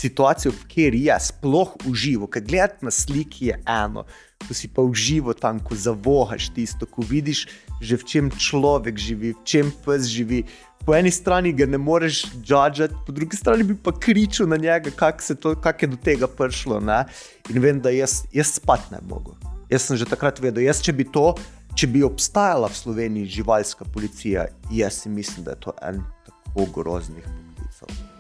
[0.00, 4.04] situacijo, kateri je sploh uživo, ker gledati na sliki je eno,
[4.46, 7.46] ko si pa uživo tam, ko zavohaš tisto, ko vidiš
[7.82, 10.42] že v čem človek živi, v čem pes živi.
[10.82, 14.90] Po eni strani ga ne moreš žudžati, po drugi strani bi pa kričal na njega,
[14.90, 16.80] kako kak je do tega prišlo.
[16.80, 17.04] Ne?
[17.50, 19.36] In vem, da jaz, jaz spat ne mogo.
[19.70, 21.36] Jaz sem že takrat vedel, jaz, če bi to,
[21.78, 26.70] če bi obstajala v Sloveniji živalska policija, jaz si mislim, da je to en tako
[26.74, 28.17] groznih poklicev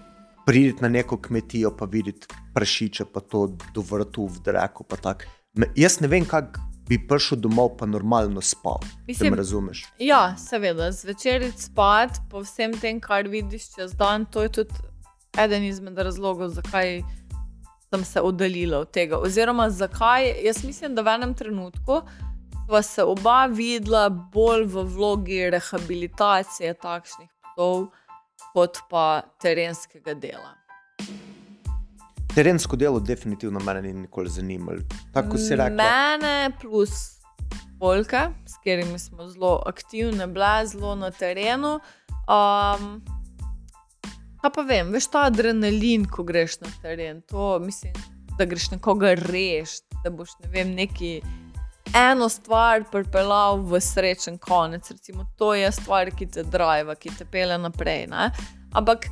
[0.48, 4.84] prideti na neko kmetijo, pa videti prašiče, pa to do vrtu v dreku.
[5.76, 8.80] Jaz ne vem, kako bi prišel domov, pa normalno spal.
[9.06, 9.84] Mislim, razumeš?
[9.98, 14.74] Ja, seveda, zvečer spat, po vsem tem, kar vidiš čez dan, to je tudi
[15.36, 17.02] eden izmed razlogov, zakaj
[17.90, 19.20] sem se oddaljila od tega.
[19.20, 22.00] Oziroma, zakaj jaz mislim, da v enem trenutku.
[22.68, 27.90] Pa se oba videla bolj v vlogi rehabilitacije takšnih psov,
[28.58, 30.56] kot pa terenskega dela.
[32.34, 34.82] Terensko delo definitivno mene ni nikoli zanimalo.
[35.14, 35.78] Tako si rekel.
[35.78, 36.90] Mene plus
[37.78, 41.78] polka, s katerimi smo zelo aktivni, bila zelo na terenu.
[42.26, 42.98] Um,
[44.42, 47.94] pa, pa vem, veš ta adrenalin, ko greš na teren, to mislim,
[48.38, 51.20] da greš nekoga rešiti, da boš ne vem, neki
[51.94, 54.90] eno stvar pripeljal v srečen konec.
[54.90, 58.06] Recimo, to je stvar, ki te drive, ki te pele naprej.
[58.10, 58.30] Ne?
[58.72, 59.08] Ampak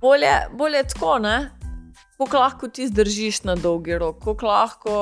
[0.00, 1.18] bolje, bolje tako,
[2.18, 4.94] kako lahko ti zdržiš na dolgi rok, kako lahko.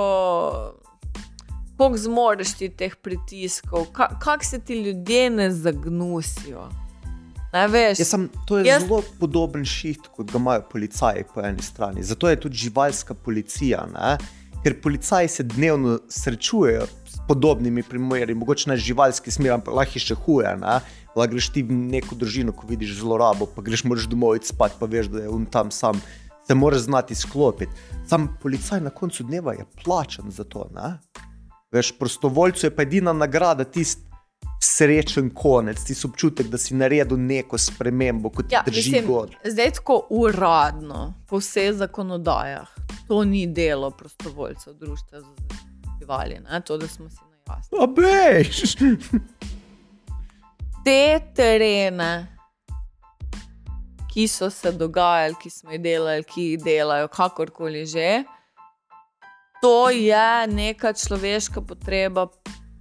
[1.79, 6.68] Kako zmoriš ti teh pritiskov, kako kak se ti ljudje ne zagnusijo?
[7.53, 8.83] Ne, veš, sem, to je jaz...
[8.83, 12.03] zelo podoben šiht, kot ga imajo policaji po eni strani.
[12.03, 13.87] Zato je tudi živalska policija.
[13.92, 14.16] Ne?
[14.62, 20.05] Ker policaji se dnevno srečujejo s podobnimi primeri, mogoče na živalski smer, ampak lahko je
[20.07, 20.53] še huje.
[21.16, 24.87] Lahko greš ti v neko družino, ko vidiš zlorabo, pa greš moraš domov spat, pa
[24.87, 26.01] veš, da je on tam sam.
[26.46, 27.70] Se moraš znati sklopiti.
[28.07, 30.66] Sam policaj na koncu dneva je plačen za to.
[30.75, 30.98] Ne?
[31.72, 34.12] Veš, prostovoljcu je pa edina nagrada tisti
[34.64, 39.35] srečen konec, ti občutek, da si naredil neko spremembo, kot ja, drži gor.
[39.44, 42.68] Zdaj, tako uradno, po vseh zakonodajah,
[43.09, 45.27] to ni delo prostovoljcev, društva za
[45.98, 47.79] živali, to, da smo si na jasno.
[47.83, 48.77] Abejš!
[50.85, 52.27] Te terene,
[54.14, 58.25] ki so se dogajali, ki smo jih delali, ki jih delajo, kakorkoli že.
[59.62, 62.27] To je neka človeška potreba,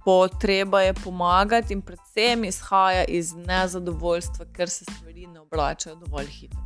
[0.04, 6.60] potreba je pomagati, in predvsem izhaja iz nezadovoljstva, ker se stvari ne obračajo dovolj hitro.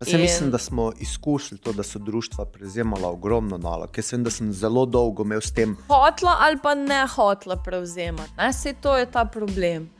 [0.00, 0.20] Jaz in...
[0.20, 3.98] mislim, da smo izkušali to, da so društva prevzemala ogromno nalog.
[3.98, 5.76] Jaz vem, da sem zelo dolgo imel s tem.
[5.88, 9.90] Hotla ali pa ne hotla prevzemati, ne se to je ta problem.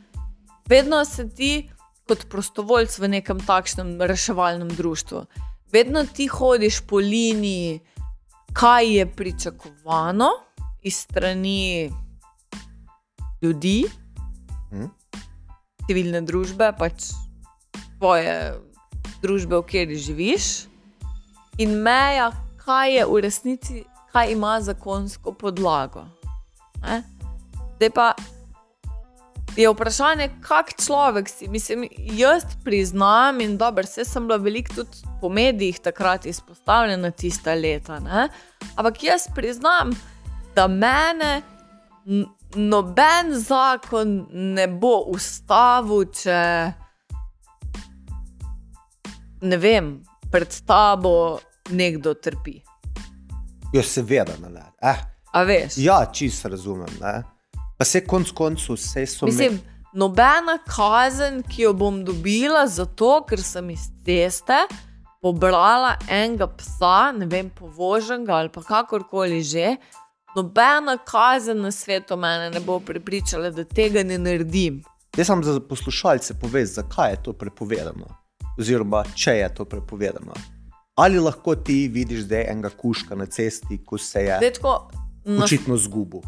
[0.68, 1.70] Vedno se ti,
[2.08, 5.24] kot prostovoljc v nekem takšnem reševalnem društvu,
[5.72, 7.80] vedno ti hodiš po liniji,
[8.52, 10.28] kaj je pričakovano
[10.88, 11.90] iz strani
[13.42, 13.84] ljudi,
[14.70, 14.88] hmm?
[15.86, 17.10] civilne družbe, pač
[17.98, 18.34] tvoje
[19.22, 20.48] družbe, v kateri živiš,
[21.58, 22.30] in meja,
[22.62, 26.06] kaj je v resnici, kaj ima zakonsko podlago.
[26.82, 27.02] Ne?
[27.78, 28.12] Zdaj pa
[29.58, 31.48] je vprašanje, kak človek si.
[31.48, 37.54] Mislim, jaz priznam in dobro, vse sem bila veliko tudi po medijih takrat izpostavljena tista
[37.54, 37.98] leta.
[37.98, 38.28] Ne?
[38.76, 39.90] Ampak jaz priznam,
[40.58, 41.42] da mene
[42.54, 46.38] noben zakon ne bo ustavil, če
[49.46, 49.92] ne vem,
[50.32, 51.12] pred tabo
[51.70, 52.56] nekdo trpi.
[53.70, 54.64] Ja, seveda, ne.
[54.82, 55.04] Eh.
[55.36, 55.76] A veš?
[55.78, 56.90] Ja, čisto razumem.
[56.98, 57.20] Ne?
[57.78, 59.28] Pa se konc koncu vse so.
[59.30, 59.78] Mislim, me...
[59.94, 64.64] nobena kazen, ki jo bom dobila, zato ker sem iz ceste
[65.22, 69.76] pobrala enega psa, ne vem, povoženega ali pa kakorkoli že,
[70.36, 74.82] Nobena kazen na svetu me ne bo pripričala, da tega ne naredim.
[75.16, 78.06] Jaz sem za poslušalce povedal, zakaj je to prepovedano,
[78.58, 80.34] oziroma če je to prepovedano.
[80.98, 84.90] Ali lahko ti vidiš zdaj enega kuška na cesti, ko se je Zdaj, tako,
[85.24, 86.20] na očitno zgubil?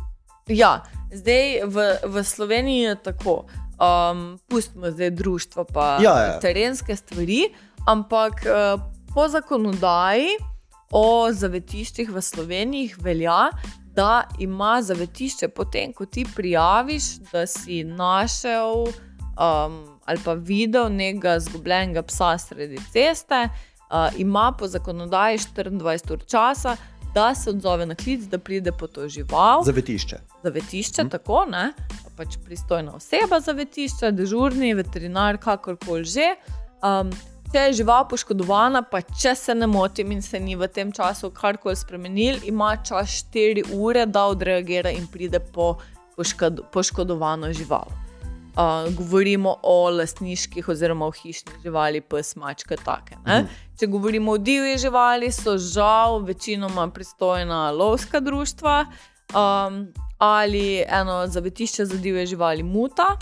[0.49, 0.83] Ja,
[1.13, 3.45] zdaj v, v Sloveniji je tako.
[3.81, 6.41] Um, pustimo zdaj društvo, pa Ja, ja.
[6.41, 7.49] terenske stvari,
[7.87, 8.81] ampak uh,
[9.15, 10.37] po zakonodaji
[10.91, 13.51] o zavetiščih v Sloveniji velja,
[13.95, 18.85] da ima zavetišče potem, ko ti prijaviš, da si našel
[19.41, 26.25] um, ali pa videl nekega zgubljenega psa sredi ceste, uh, ima po zakonodaji 24 ur
[26.27, 26.77] časa.
[27.15, 30.17] Da se odzove na klic, da pride po to žival Zavetišče.
[30.43, 31.11] zavetišče, mm.
[31.11, 31.73] tako ne,
[32.17, 36.29] pač pristojna oseba zavetišča, dežurni, veterinar, kakorkoli že.
[36.83, 37.11] Um,
[37.53, 41.33] če je žival poškodovana, pa če se ne motim in se ni v tem času
[41.35, 45.75] karkoli spremenil, ima čas 4 ure, da odreagira in pride po
[46.17, 47.91] poškod poškodovano žival.
[48.51, 53.17] Uh, govorimo o lastniških oziroma o hišnih živali, pes, mačka, take.
[53.27, 53.45] Ne?
[53.79, 59.87] Če govorimo o divjih živali, so žal večinoma pristojna lovska društva um,
[60.19, 63.17] ali eno zavetišče za divje živali, muta.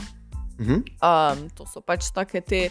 [0.60, 0.72] Mhm.
[0.74, 2.70] Um, to so pač take te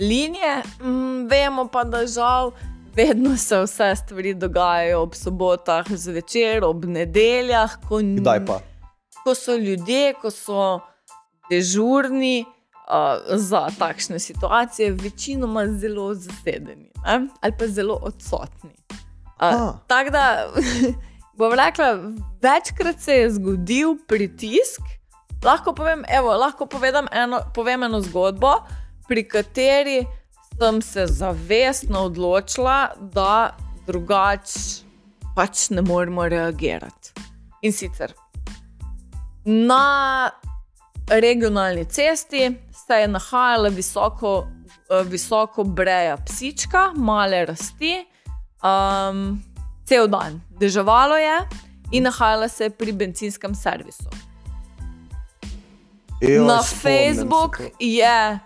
[0.00, 0.62] linije.
[0.80, 2.52] Mm, vemo pa, da žal
[2.94, 8.60] vedno se vse stvari dogajajo ob sobotah zvečer, ob nedeljah, ko, Kdaj pa?
[9.24, 10.80] ko so ljudje, ko so
[11.50, 12.44] dežurni.
[12.82, 17.28] Uh, za takšne situacije, večinoma zelo zasedeni ne?
[17.40, 18.74] ali pa zelo odsotni.
[19.40, 20.48] Uh, Tako da,
[21.38, 21.98] bom rekla,
[22.42, 24.80] večkrat se je zgodil pritisk.
[25.44, 28.52] Lahko povem, evo, lahko povedam eno, povem eno zgodbo,
[29.08, 30.06] pri kateri
[30.58, 34.84] sem se zavestno odločila, da drugače
[35.36, 37.12] pač ne moremo reagirati.
[37.62, 38.12] In sicer
[39.44, 40.30] na
[41.08, 42.50] regionalni cesti
[42.86, 44.46] se je nahajala visoko,
[44.90, 48.06] eh, visoko breja psička, male rasti,
[48.62, 49.42] um,
[49.84, 50.40] cel dan.
[50.60, 51.38] Deževalo je
[51.92, 54.10] in nahajala se je pri benzinskem servisu.
[56.20, 57.64] Ejo, na se Facebook to.
[57.78, 58.38] je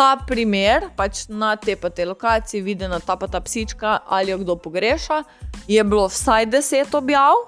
[0.00, 4.38] ta primer, pač na te pa te lokacije, videna ta pa ta psička ali jo
[4.40, 5.22] kdo pogreša.
[5.68, 7.42] Je bilo vsaj deset objav.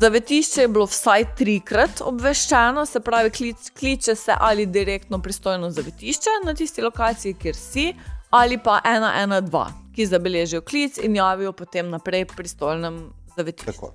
[0.00, 6.38] Zavetišče je bilo vsaj trikrat obveščeno, se pravi, klič, kliče se ali direktno pristojno zavetišče
[6.46, 7.90] na tisti lokaciji, kjer si,
[8.30, 13.02] ali pa 112, ki zabeležijo klic in javijo potem naprej pristojnem
[13.36, 13.72] zavetišču.
[13.72, 13.92] Tako.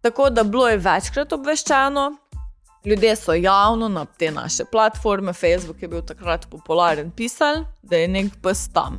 [0.00, 2.10] Tako da bilo je večkrat obveščeno,
[2.86, 8.08] ljudje so javno na te naše platforme, Facebook je bil takrat popularen, pisali, da je
[8.08, 8.98] nek pes tam.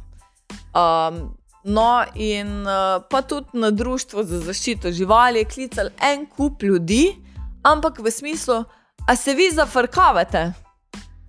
[0.75, 6.63] Um, no, in uh, pa tudi na Društvo za zaščito živali je klical en kup
[6.63, 7.15] ljudi,
[7.63, 8.63] ampak v smislu,
[9.07, 10.53] a se vi zafrkavate,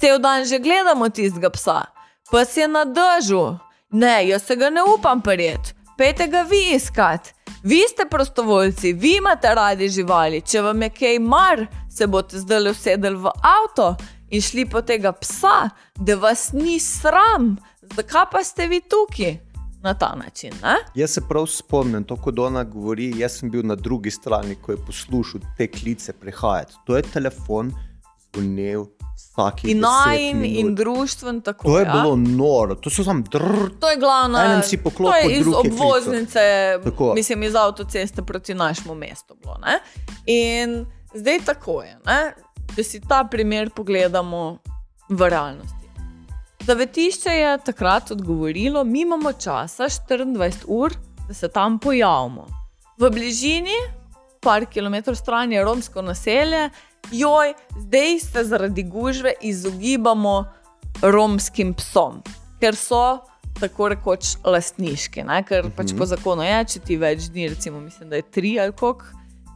[0.00, 1.82] cel dan že gledamo tistega psa,
[2.30, 3.58] pes je na držu,
[3.90, 7.37] ne, jaz se ga ne upam prijeti, pejte ga vi iskat.
[7.62, 10.40] Vi ste prostovoljci, vi imate radi živali.
[10.40, 13.96] Če vam je kaj mar, se boste zdaj usedeli v avto
[14.30, 17.56] in šli po tega psa, da vas ni sram.
[17.96, 19.38] Zakaj pa ste vi tukaj
[19.82, 20.54] na ta način?
[20.62, 20.76] Ne?
[20.94, 23.10] Jaz se prav spomnim, to kot ona govori.
[23.18, 26.78] Jaz sem bil na drugi strani, ko je poslušal te klice prehajati.
[26.86, 27.72] To je telefon
[28.32, 28.86] zvonil
[29.64, 31.92] In deset najn, in društvo, in tako To je ja.
[31.92, 33.70] bilo noro, to so samo drr.
[33.80, 34.44] To je glavna.
[34.44, 36.40] Enem si poklopil, to je iz obvoznice,
[36.84, 37.14] Tako.
[37.14, 39.34] mislim, iz avtoceste proti našemu mestu.
[39.42, 39.78] Bilo, ne?
[40.26, 42.34] in zdaj tako je, ne?
[42.76, 44.58] da si ta primer pogledamo
[45.08, 45.88] v realnosti.
[46.66, 50.92] Zavetišče je takrat odgovorilo, mi imamo časa 24 ur,
[51.28, 52.46] da se tam pojavimo.
[52.98, 53.78] V bližini,
[54.40, 56.70] par kilometrov stran je romsko naselje,
[57.12, 60.44] joj, zdaj se zaradi gužve izogibamo
[61.02, 62.22] romskim psom,
[62.60, 63.20] ker so
[63.60, 65.22] tako rekoč lastniški.
[65.26, 65.42] Ne?
[65.42, 65.76] Ker uh -huh.
[65.76, 69.04] pač po zakonu je, če ti več dni, recimo, mislim, da je tri ali koliko.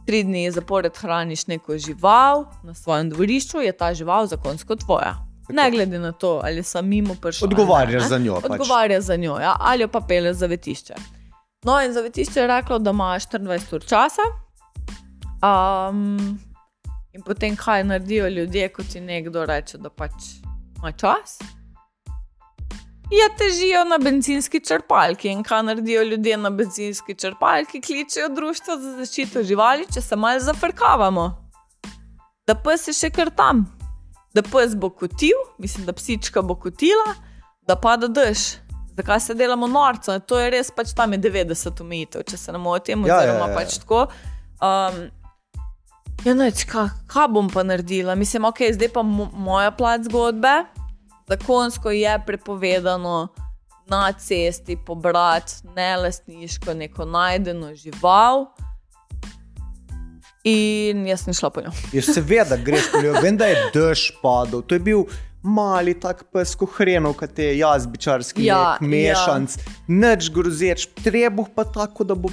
[0.05, 5.15] Tri dni zapored hraniš neko žival na svojem dvorišču, je ta žival zakonsko tvoja.
[5.49, 7.47] Ne glede na to, ali sem mimo prišel.
[7.47, 8.09] ali ne, Odgovarjaš ne.
[8.09, 8.41] za njo.
[8.41, 8.51] Pač.
[8.51, 9.55] Odgovarja za njo, ja?
[9.59, 10.93] ali jo pa pele za vetišče.
[11.63, 14.21] No, in zavetišče je reklo, da ima 24 ur časa.
[15.43, 16.39] Um,
[17.11, 20.11] in potem kaj naredijo ljudje, ko ti nekdo reče, da pač
[20.77, 21.39] ima čas?
[23.11, 28.91] Ja, težijo na benzinski črpalki in kaj naredijo ljudje na benzinski črpalki, kličejo društvo za
[28.97, 31.25] zaščito živali, če se malo zafrkavamo.
[32.47, 33.65] Da pes je še kar tam,
[34.33, 37.15] da pes bo kotil, mislim, da psička bo kotila,
[37.67, 38.45] da pada dež.
[38.95, 40.19] Zakaj se delamo norca?
[40.19, 43.45] To je res, pač tam je 90 omejitev, če se ne motim, Ja, ja, oziroma
[43.45, 43.59] ja, ja.
[43.59, 44.05] pač tako.
[44.63, 45.03] Um,
[46.25, 48.15] Ja, noč, kaj, kaj bom pa naredila?
[48.15, 50.63] Mislim, ok, zdaj pa mo moja plat zgodbe.
[51.27, 53.27] Zakonsko je prepovedano
[53.87, 58.45] na cesti pobrati nelastniško neko najdeno žival.
[60.43, 61.71] In jaz sem šla po njo.
[61.91, 64.61] Je seveda, greš po njo, vem, da je dež padel.
[64.61, 65.05] To je bil
[65.43, 69.75] mali tak pes, ko hrenov, kot je jazbičarski Ja, nek, mešanc, ja.
[69.87, 72.31] nič grozeč, trebuh pa tako, da bo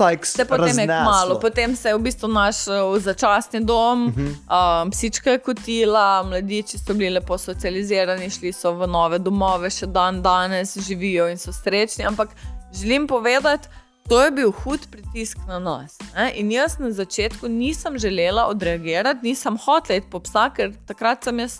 [0.00, 4.82] vsaj Se potem je kmalo, potem se je v bistvu našel začasni dom, uh -huh.
[4.82, 9.86] um, psička je kotila, mladiči so bili lepo socializirani, šli so v nove domove, še
[9.86, 12.04] dan danes živijo in so srečni.
[12.04, 12.28] Ampak
[12.72, 13.68] želim povedati,
[14.08, 15.98] to je bil hud pritisk na nas.
[16.16, 16.32] Ne?
[16.34, 21.38] In jaz na začetku nisem želela odreagirati, nisem hotela iti po psa, ker takrat sem
[21.38, 21.58] jaz.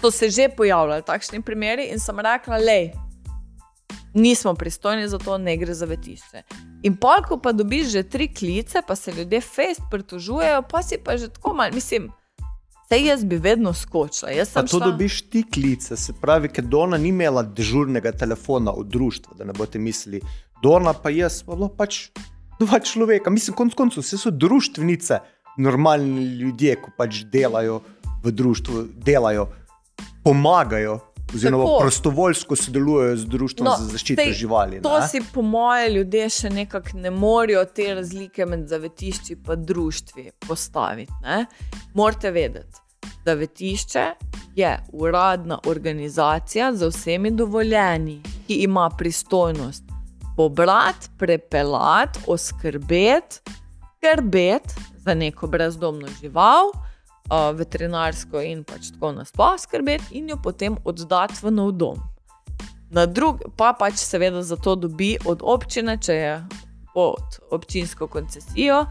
[0.00, 2.92] To se že pojavljalo, takšni primeri, in sem rekla, lej,
[4.16, 6.42] nismo pristojni za to, ne gre za vetišče.
[6.82, 10.98] In pol, ko pa dobiš že tri klice, pa se ljudje fest pritožujejo, pa si
[10.98, 12.10] pa že tako malo, mislim,
[12.86, 14.30] vse jaz bi vedno skočila.
[14.54, 18.86] Pa to šla- dobiš ti klice, se pravi, ker Dona ni imela dežurnega telefona od
[18.86, 20.20] društva, da ne boste mislili,
[20.62, 22.08] Dona pa jaz, pa bilo pač
[22.60, 23.30] dva človeka.
[23.30, 25.18] Mislim, konc koncev, vse so društvenice,
[25.58, 27.80] normalni ljudje, ko pač delajo
[28.24, 29.48] v društvu, delajo,
[30.24, 31.00] pomagajo.
[31.34, 31.78] Oziroma, Tako.
[31.80, 34.80] prostovoljsko sodelujejo z društvom No, za zaščito sej, živali.
[34.82, 35.08] To ne?
[35.08, 41.12] si, po moje, ljudje še nekako ne morejo te razlike med zavetišči in društvi postaviti.
[41.22, 41.46] Ne?
[41.94, 42.78] Morate vedeti,
[43.24, 44.06] zavetišče
[44.56, 49.84] je uradna organizacija z vsemi dovoljenji, ki ima pristojnost
[50.36, 53.40] pobrati, prepeljati, oskrbeti,
[53.96, 56.85] skrbeti za neko brezdomno žival.
[57.30, 61.98] Veterinarsko in pač tako nasplošno skrbeti, in jo potem oddati v nov dom.
[62.90, 66.34] Na drug, pa pač seveda za to dobi od občine, če je
[66.94, 68.86] pod občinsko koncesijo,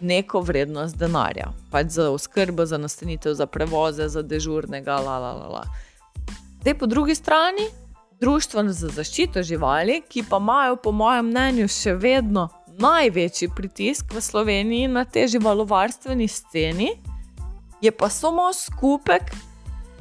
[0.00, 1.50] neko vrednost denarja.
[1.70, 5.64] Pač za oskrbo, za nastanitev, za prevoze, za dežurnega, la, la, la, la.
[6.60, 7.66] Zdaj po drugi strani,
[8.20, 12.48] društvo za zaščito živali, ki pa imajo, po mojem mnenju, še vedno
[12.80, 16.94] največji pritisk v Sloveniji na te živalovarstveni sceni,
[17.80, 19.22] je pa samo skupek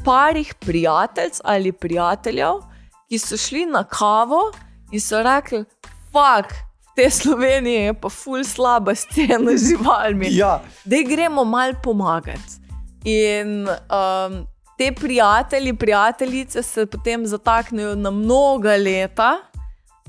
[0.05, 2.61] parih prijateljev ali prijateljev,
[3.09, 4.51] ki so šli na kavo
[4.91, 5.65] in so rekli:
[6.11, 10.29] Fak, v tej Sloveniji je pa ful slaba scena z živalmi.
[10.41, 12.59] Ja, da gremo mal pomagati.
[13.03, 19.37] In um, te prijatelji, prijateljice se potem zataknejo na mnoga leta,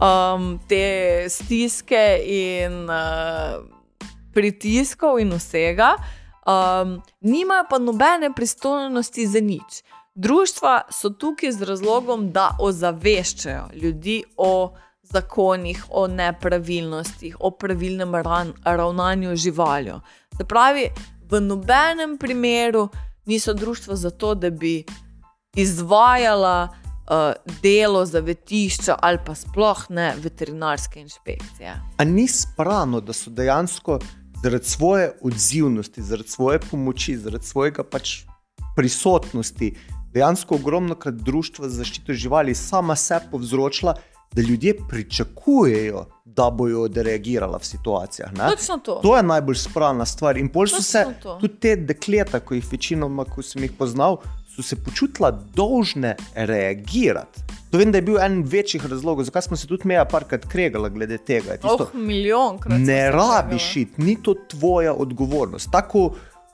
[0.00, 3.60] um, te stiske in uh,
[4.34, 5.94] pritiskov in vsega,
[6.46, 9.82] um, nimajo pa nobene pristojnosti za nič.
[10.14, 14.72] Društva so tukaj z razlogom, da ozaveščajo ljudi o
[15.02, 20.00] zakonih, o nepravilnostih, o pravilnem ran, ravnanju živaljo.
[20.36, 20.90] Se pravi,
[21.30, 22.88] v nobenem primeru
[23.26, 24.84] niso društva zato, da bi
[25.56, 27.32] izvajala uh,
[27.62, 31.74] delo zavetišča ali pa sploh ne veterinarske inšpekcije.
[31.96, 33.98] A ni sprano, da so dejansko
[34.42, 38.22] zaradi svoje odzivnosti, zaradi svoje pomoči, zaradi svojega pač
[38.76, 39.74] prisotnosti,
[40.12, 43.94] dejansko ogromno krat društva za zaščito živali sama sebi povzročila,
[44.32, 48.32] da ljudje pričakujejo, da bojo odreagirala v situacijah.
[48.32, 48.50] ne?
[48.50, 49.00] Točno to.
[49.02, 50.36] To je najbolj sprana stvar.
[50.38, 51.38] In pol so se to.
[51.40, 54.20] tudi te dekleta, ko jih večinoma, ko sem jih poznal,
[54.56, 57.42] so se počutila dolžne reagirati.
[57.70, 60.90] To vem, da je bil en večjih razlogov, zakaj smo se tudi meja parkrat kregali
[60.90, 61.52] glede tega.
[61.52, 62.72] Tisto, Oh, milijonkrat.
[62.74, 65.68] sem ne rabiš iti, ni to tvoja odgovornost.
[65.70, 66.10] Tako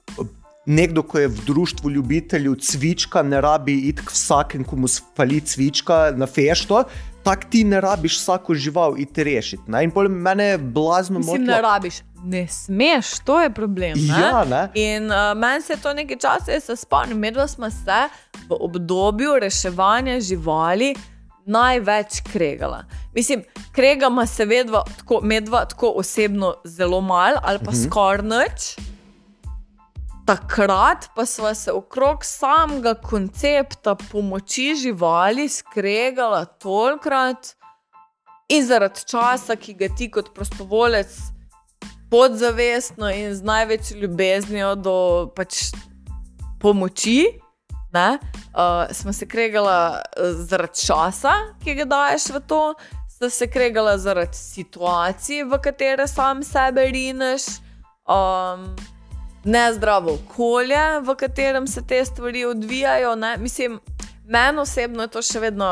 [0.09, 0.23] eh,
[0.67, 5.41] nekdo, ko je v društvu ljubiteljev cvička, ne rabi iti k vsakemu, ko mu spali
[5.41, 6.85] cvička na fešto.
[7.27, 9.63] Tako ti ne rabiš vsako žival iti rešiti.
[9.67, 9.85] Ne?
[9.85, 11.47] In pol mene blazno motilo.
[11.47, 13.99] ne rabiš, ne smeš, to je problem.
[13.99, 14.21] Ne?
[14.21, 14.69] Ja, ne.
[14.75, 17.99] In uh, meni se to nekaj časa, jaz se spomnim, medva smo se
[18.49, 20.95] v obdobju reševanja živali
[21.47, 22.85] največ kregala.
[23.15, 27.87] Mislim, kregama se vedva, tako, medva tako osebno zelo malo ali pa uh -huh.
[27.87, 28.87] skoraj nič.
[30.27, 37.55] Takrat pa smo se okrog samega koncepta pomoči živali skregala tolikrat
[38.49, 41.15] in zaradi časa, ki ga ti kot prostovolec
[42.11, 44.97] podzavestno in z največjo ljubeznijo do
[45.37, 45.71] pač
[46.61, 47.27] pomoči.
[47.95, 51.33] Ne, uh, smo se kregala uh, zaradi časa,
[51.65, 52.75] ki ga daješ v to,
[53.19, 57.47] smo se kregala zaradi situacij, v katere sam sebe rineš,
[58.11, 58.75] um,
[59.47, 63.15] nezdravo okolje, v katerem se te stvari odvijajo.
[63.17, 63.37] Ne.
[63.39, 63.81] Mislim,
[64.27, 65.71] meni osebno je to še vedno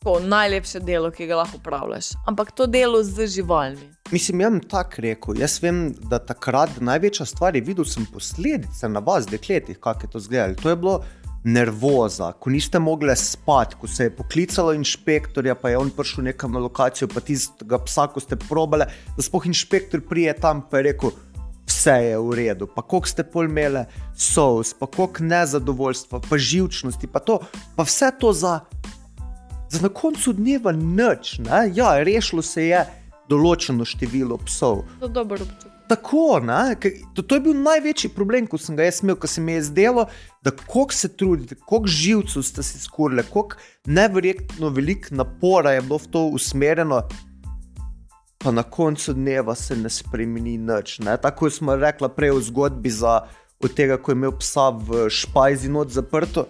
[0.00, 2.14] tako najlepše delo, ki ga lahko upravljaš.
[2.26, 3.90] Ampak to delo z živalmi.
[4.10, 5.40] Mislim, jaz sem tako rekel.
[5.40, 10.10] Jaz vem, da takrat največja stvar je videl sem posledice na vas, dekletih, kako je
[10.10, 10.56] to izgledalo.
[10.62, 11.02] To je bilo
[11.44, 16.52] nervoza, ko niste mogli spati, ko se je poklicalo inšpektorja, pa je on prišel nekam
[16.52, 18.84] na lokacijo, pa tistega psa, ko ste probali,
[19.16, 21.12] da spoh inšpektor prije tam pa je rekel.
[21.70, 23.84] Vse je v redu, pa koliko ste pol imeli
[24.18, 27.38] sous, pa koliko nezadovoljstva, pa živčnosti, pa, to,
[27.76, 28.60] pa vse to za,
[29.70, 31.38] za na koncu dneva nič.
[31.46, 31.68] Ne?
[31.74, 32.82] Ja, rešilo se je
[33.30, 34.82] določeno število psov.
[34.98, 35.70] To je dobro občutek.
[35.90, 39.30] Tako, ne, ker to, to je bil največji problem, ko sem ga jaz imel, ko
[39.30, 40.04] se mi je zdelo,
[40.42, 43.58] da koliko se trudite, koliko živcev ste si skurili, koliko
[43.90, 47.02] neverjetno veliko napora je bilo v to usmerjeno,
[48.44, 50.98] pa na koncu dneva se ne spremeni nič.
[50.98, 51.16] Ne.
[51.16, 53.20] Tako smo rekli prej v zgodbi za
[53.60, 56.46] od tega, ko je imel psa v špajzi not zaprto.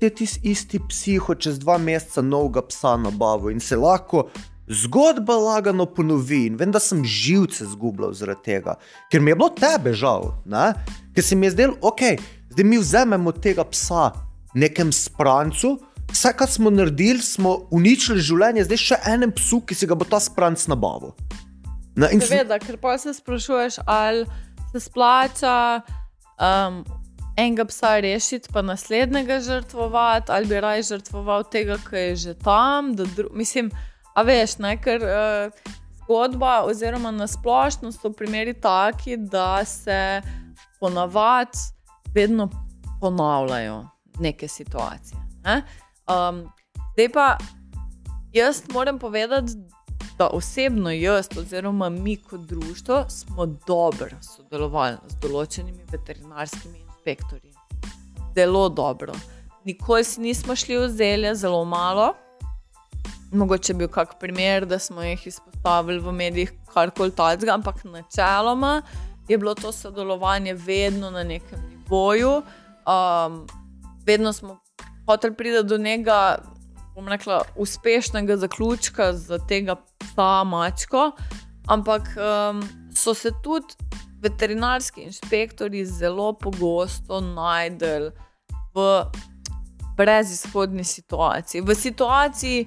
[0.00, 4.26] Je tisti isti psiho čez dva meseca novega psa nabavil in se lahko
[4.66, 6.46] zgodba lagano ponovi.
[6.50, 8.74] In vem, da sem živce zgubljal zaradi tega,
[9.10, 10.72] ker mi je bilo tebe žal, ne?
[11.14, 12.02] ker se mi je zdelo, ok,
[12.50, 14.10] zdaj mi vzamemo tega psa
[14.54, 15.76] nekem sprancu.
[16.10, 20.06] Vse, kar smo naredili, smo uničili življenje, zdaj še enem psu, ki si ga bo
[20.08, 21.14] ta spranc nabavil.
[21.98, 24.24] Ne, in Seveda, ker pa se sprašuješ, ali
[24.72, 25.82] se splača
[26.38, 26.80] um,
[27.38, 32.94] enega psa rešiti, pa naslednjega žrtvovati, ali bi raje žrtvoval tega, ki je že tam.
[33.34, 33.70] Mislim,
[34.14, 35.76] a veš, ne, ker uh,
[36.10, 40.22] zgodba, oziroma na splošno so primeri taki, da se
[40.80, 41.58] ponavadi
[42.14, 42.48] vedno
[43.00, 43.84] ponavljajo
[44.18, 45.18] neke situacije.
[45.44, 45.62] Ne?
[46.10, 46.48] Um,
[46.92, 47.38] zdaj pa
[48.32, 49.52] jaz moram povedati,
[50.18, 57.54] da osebno jaz, oziroma mi kot društvo, smo dobro sodelovali z določenimi veterinarskimi inšpektorji.
[58.36, 59.14] Zelo dobro.
[59.64, 62.12] Nikoli si nismo šli v zelje, zelo malo.
[63.32, 68.82] Mogoče je bil kak primer, da smo jih izpostavili v medijih, karkoli takega, ampak načeloma
[69.28, 72.42] je bilo to sodelovanje vedno na nekem nivoju.
[72.84, 73.46] Um,
[74.04, 74.59] vedno smo
[75.10, 76.38] hoteli priti do nekega,
[76.94, 81.10] bom rekla, uspešnega zaključka za tega psa, mačko,
[81.68, 82.62] ampak um,
[82.94, 83.74] so se tudi
[84.20, 88.10] veterinarski inšpektori zelo pogosto najdel
[88.74, 88.86] v
[89.96, 91.60] brezizhodni situaciji.
[91.60, 92.66] V situaciji,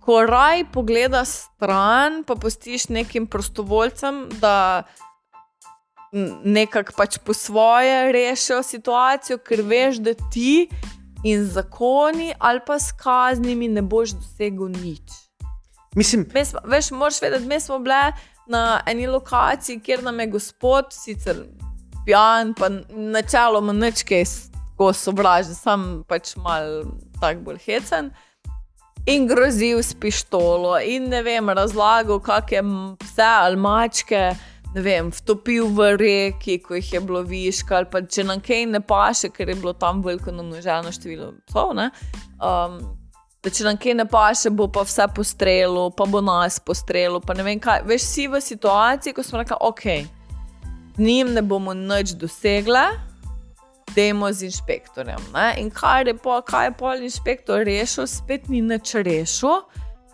[0.00, 4.82] ko raj pogleda stran, pa postiš nekim prostovoljcem, da
[6.44, 10.68] nekako pač po svoje rešijo situacijo, ker veš, da ti
[11.24, 15.24] in zakoni ali pa s kaznimi ne boš dosegel nič.
[15.94, 18.12] Mislim, Mi Smo, veš, moraš vedeti, mi smo bile
[18.46, 21.36] na eni lokaciji, kjer nam je gospod, sicer
[22.06, 26.82] pijan, pa načeloma nečkaj tako sovražen, sam pač mal
[27.20, 28.10] tak bolj hecen.
[29.06, 34.32] In grozil s pištolo, in ne vem, razlagal, kakšne pse ali mačke,
[34.74, 38.66] ne vem, vtopil v reki, ko jih je bilo viška, ali pa če nam kaj
[38.72, 41.74] ne paše, ker je bilo tam veliko namnoženo število psov.
[41.78, 41.90] ne,
[42.44, 42.80] Um,
[43.44, 47.20] da če nam kaj ne paše, bo pa vse postrelilo, pa bo nas postrelilo.
[47.20, 47.84] Pa ne vem kaj.
[47.86, 49.84] Veš, si v situaciji, ko smo rekli, ok,
[50.98, 52.84] njim ne bomo nič dosegli,
[53.94, 55.20] dajmo z inšpektorjem.
[55.34, 55.46] Ne?
[55.62, 59.62] In kaj je, pol, kaj je pol inšpektor rešil, spet ni nič rešil,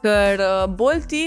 [0.02, 1.24] ker uh, bolj ti.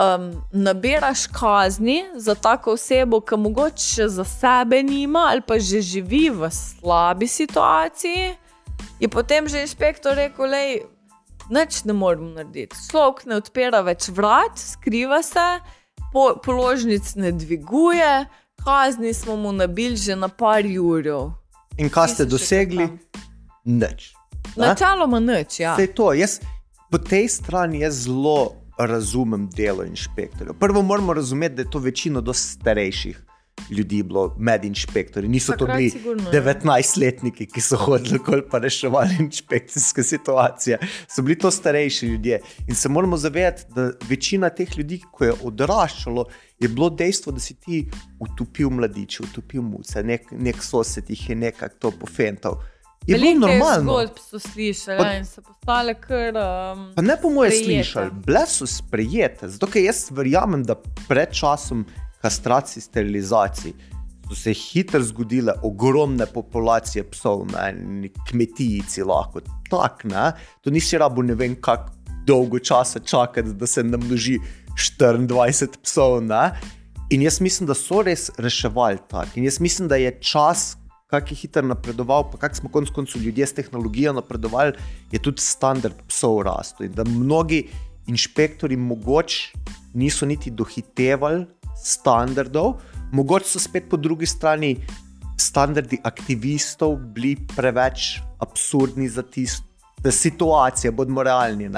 [0.00, 6.30] Um, nabiraš kazni za tako osebo, ki mogoče za sebe nima ali pa že živi
[6.30, 8.34] v slabi situaciji,
[9.00, 12.76] je potem že inšpektor rekel, da nič ne moremo narediti.
[12.90, 15.60] Človek ne odpira več vrat, skriva se,
[16.12, 18.24] po, položnic ne dviguje,
[18.64, 21.32] kazni smo mu nabili že na par jurjev.
[21.76, 22.88] in kaj ste dosegli?
[23.64, 24.14] Nič.
[24.56, 25.76] Načeloma nič, ja.
[25.76, 26.40] Sej to, jaz
[26.90, 30.54] po tej strani jaz zelo razumem delo inšpektorjev.
[30.58, 33.24] Prvo moramo razumeti, da je to večino dosti starejših
[33.70, 35.28] ljudi bilo med inšpektorji.
[35.28, 36.42] Niso to Takrat bili sigurno, ja.
[36.42, 40.78] 19-letniki, ki so hodili okoli pa reševali inšpekcijske situacije.
[41.08, 42.40] So bili to starejši ljudje.
[42.68, 46.24] In se moramo zavedati, da večina teh ljudi, ko je odraščalo,
[46.60, 51.36] je bilo dejstvo, da si ti utopil mladiče, utopil muce, nek, nek sosed jih je
[51.36, 52.60] nekako to pofental.
[53.10, 53.92] Je bilo normalno.
[53.92, 56.36] zgodb so slišali Pa- ja, in so postale kar.
[56.36, 59.48] Um, Pa ne po moje slišali, bile so sprejete.
[59.48, 60.76] Zato, ker jaz verjamem, da
[61.08, 61.84] pred časom
[62.22, 63.72] kastracij, sterilizacij
[64.30, 69.40] so se hitro zgodile ogromne populacije psov na eni kmetiji, lahko
[69.70, 70.08] tako.
[70.08, 70.32] ne.
[70.60, 71.90] To nisi rabo ne vem, kako
[72.26, 74.38] dolgo časa čakati, da se namnoži
[74.98, 76.22] 24 psov.
[76.24, 76.60] Ne?
[77.10, 79.30] In jaz mislim, da so res reševali tako.
[79.34, 80.76] In jaz mislim, da je čas,
[81.10, 84.72] kako je hitro napredoval, pa kako smo konec koncev ljudje s tehnologijo napredovali,
[85.12, 86.86] je tudi standard psov rastel.
[86.86, 87.68] In da mnogi
[88.06, 89.52] inšpektori mogoče
[89.94, 91.46] niso niti dohitevali
[91.84, 92.74] standardov,
[93.12, 94.76] mogoče so spet po drugi strani
[95.40, 99.66] standardi aktivistov bili preveč absurdni za tisto.
[100.10, 101.68] Situacija, bodimo realni.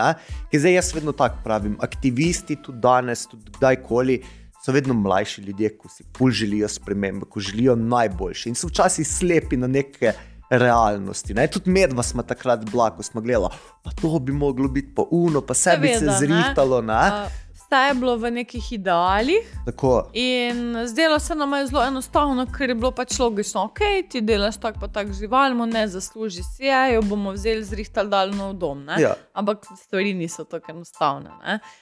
[0.52, 1.74] Zdaj jaz vedno tako pravim.
[1.80, 4.20] Aktivisti tudi danes, tudi kdajkoli,
[4.64, 9.08] so vedno mlajši ljudje, ki si pol želijo spremembe, ki želijo najboljše in so včasih
[9.08, 10.12] slepi na neke
[10.50, 11.34] realnosti.
[11.34, 11.46] Ne?
[11.46, 13.48] Tudi medva smo takrat blako, smo gledali,
[13.82, 16.82] pa to bi moglo biti pa uno, pa se bi se zrihtalo.
[16.82, 16.94] Ne?
[16.94, 17.28] Ne?
[17.72, 19.64] Vse je bilo v nekih idealih.
[19.64, 20.10] Tako.
[20.12, 24.58] In zdelo se nam je zelo enostavno, ker je bilo pač logično, ok, ti delaš
[24.60, 28.84] tako, pa tako živalmo, ne zasluži si je, jo bomo vzeli zrihtal daljno v dom.
[29.00, 29.14] Ja.
[29.32, 31.30] Ampak stvari niso tako enostavne.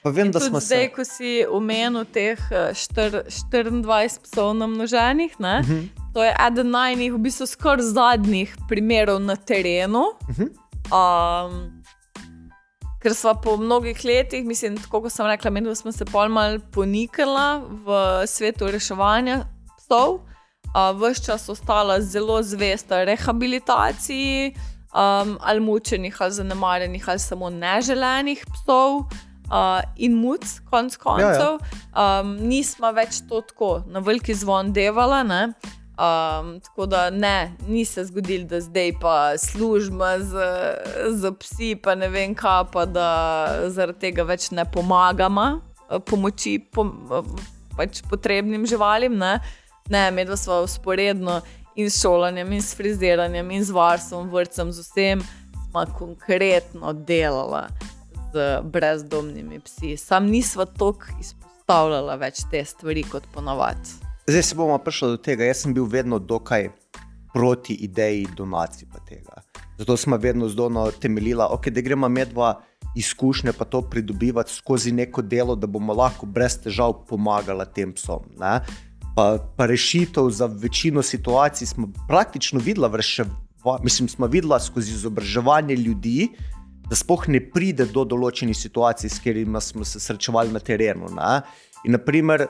[0.05, 0.89] Vem, zdaj, se...
[0.95, 5.73] ko si omenil teh 24 eh, psov na množenih, uh mhm.
[5.73, 5.89] -huh.
[6.15, 10.05] to je eden najnih, v bistvu skoraj zadnjih primerov na terenu.
[10.29, 10.51] Uh -huh.
[10.95, 11.80] um,
[13.01, 16.59] ker smo po mnogih letih, mislim, tako kot sem rekla, da smo se pol mal
[16.73, 19.45] ponikala v svetu reševanja
[19.79, 20.21] psov,
[20.75, 24.55] uh, vse čas ostala zelo zvesta rehabilitaciji,
[24.93, 29.05] um, ali mučenih, ali zanemarjenih, ali samo neželenih psov.
[29.51, 32.21] Uh, in muc, konc koncev, ja, ja.
[32.21, 35.51] um, nismo več to tako na veliki zvon devali.
[36.01, 40.33] Um, tako da ne, ni se zgodilo, da zdaj pa služba z,
[41.11, 43.09] z psi, pa ne vem kaj, pa da
[43.69, 45.45] zaradi tega več ne pomagamo
[45.91, 47.29] eh, pomoči po, eh,
[47.77, 49.19] pač potrebnim živalim.
[49.21, 49.35] Ne,
[49.93, 51.43] ne medva smo usporedno
[51.77, 55.29] in s šolanjem, in s friziranjem, in z varstvom, vrtcem, z vsem,
[55.69, 57.67] smo konkretno delali
[58.33, 59.99] z brezdomnimi psi.
[60.01, 64.10] Sam nismo toliko izpostavljali več te stvari kot ponovadi.
[64.27, 65.45] Zdaj se bomo prišli do tega.
[65.45, 66.69] Jaz sem bil vedno dokaj
[67.35, 68.89] proti ideji donacij.
[69.79, 72.61] Zato smo vedno zelo temeljili, okay, da gremo medva
[72.97, 78.27] izkušnje, pa to pridobivati skozi neko delo, da bomo lahko brez težav pomagali tem psom.
[79.17, 82.89] Pa, pa rešitev za večino situacij smo praktično videli,
[83.83, 86.29] mislim, smo videli skozi izobraževanje ljudi,
[86.91, 91.07] da spoh ne pride do določenih situacij, s katerimi smo se srečevali na terenu.
[91.15, 91.41] Ne?
[91.87, 92.49] In, naprimer,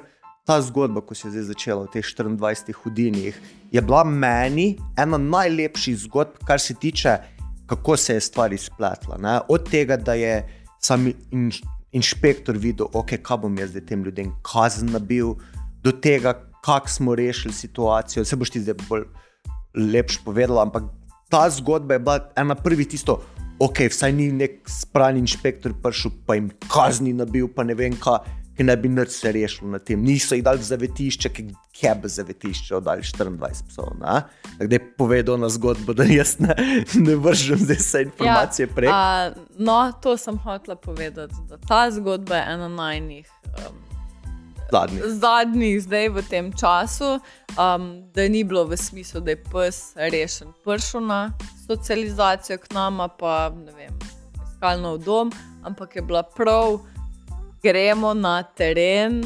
[0.50, 3.36] ta zgodba, ko se je začela v teh 24 hudinjih,
[3.70, 7.12] je bila meni ena najlepših zgodb, kar se tiče,
[7.70, 9.18] kako se je stvar izpletla.
[9.22, 9.38] Ne?
[9.46, 10.42] Od tega, da je
[10.82, 11.60] sam inš,
[11.94, 15.36] inšpektor videl, okay, kaj bom jaz zdaj tem ljudem kazen nabil,
[15.86, 16.34] do tega,
[16.66, 18.24] kako smo rešili situacijo.
[18.26, 19.06] Se boš ti zdaj bolj
[19.78, 20.90] lepš povedal, ampak
[21.30, 23.20] ta zgodba je bila ena prvih tisto.
[23.60, 28.39] Ok, vsaj ni nek sprani inšpektor prišel, pa jim kazni nabil, pa ne vem kaj
[28.56, 30.02] ki ne bi nič se rešilo na tem.
[30.04, 31.44] Niso jih dali zavetišče, ki
[31.82, 33.92] je bi zavetišče oddali 24 psov.
[34.00, 36.54] Tako je povedal na zgodbo, da jaz ne,
[36.94, 38.90] ne vržem zdaj vse informacije ja, prej.
[39.58, 41.34] No, to sem hotel povedati.
[41.68, 43.30] Ta zgodba je ena najnih.
[43.46, 43.78] Um,
[44.70, 45.00] Zadnji.
[45.04, 47.18] Zadnji, zdaj v tem času,
[47.58, 51.32] um, da ni bilo v smislu, da je pes rešen, prišel na
[51.66, 53.96] socializacijo k nama, pa ne vem,
[54.46, 55.32] iskalno v dom,
[55.66, 56.78] ampak je bila prav
[57.62, 59.22] gremo na teren.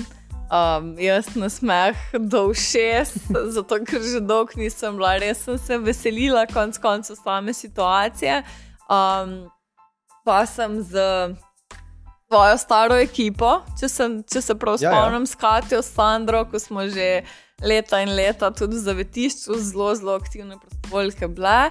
[0.54, 3.26] Um, jaz na smeh do šest,
[3.56, 8.42] zato ker že dolgo nisem bila, res sem se veselila, konc koncev same situacije.
[8.86, 9.48] Um,
[10.24, 11.00] pa sem z
[12.28, 15.32] svojo staro ekipo, če, sem, če se prav spomnim, ja, ja.
[15.32, 17.24] s Katijo, Sandro, ko smo že
[17.62, 21.70] leta in leta tudi v zavetišču zelo, zelo aktivne prostovoljke bile.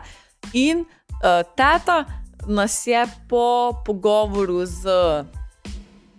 [0.54, 0.84] In
[1.22, 2.04] uh, teta
[2.48, 4.84] nas je po pogovoru z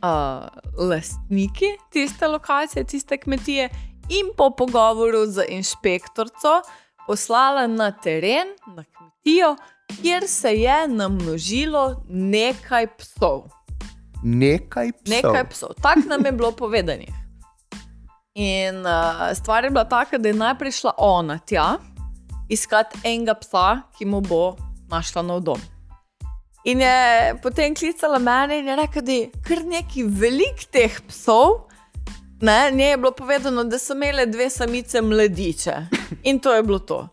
[0.05, 0.49] uh,
[0.89, 3.69] lastniki tiste lokacije, tiste kmetije,
[4.09, 6.61] in po pogovoru z inšpektorico
[7.07, 8.47] poslala na teren,
[8.77, 9.57] na kmetijo,
[10.03, 13.49] kjer se je namnožilo nekaj psov.
[14.25, 15.15] Nekaj psov.
[15.15, 15.75] Nekaj psov.
[15.83, 17.05] Tako nam je bilo povedano.
[18.35, 21.77] In uh, stvar je bila taka, da je najprej šla ona tja
[22.49, 24.57] iskati enega psa, ki mu bo
[24.91, 25.61] našla nov dom.
[26.65, 31.67] In je potem klicala mene in je rekla, da je kar nekaj velik teh psov.
[32.41, 35.75] Ne, ne je bilo povedano, da so imele dve samice mladiče.
[36.23, 37.09] In to je bilo to.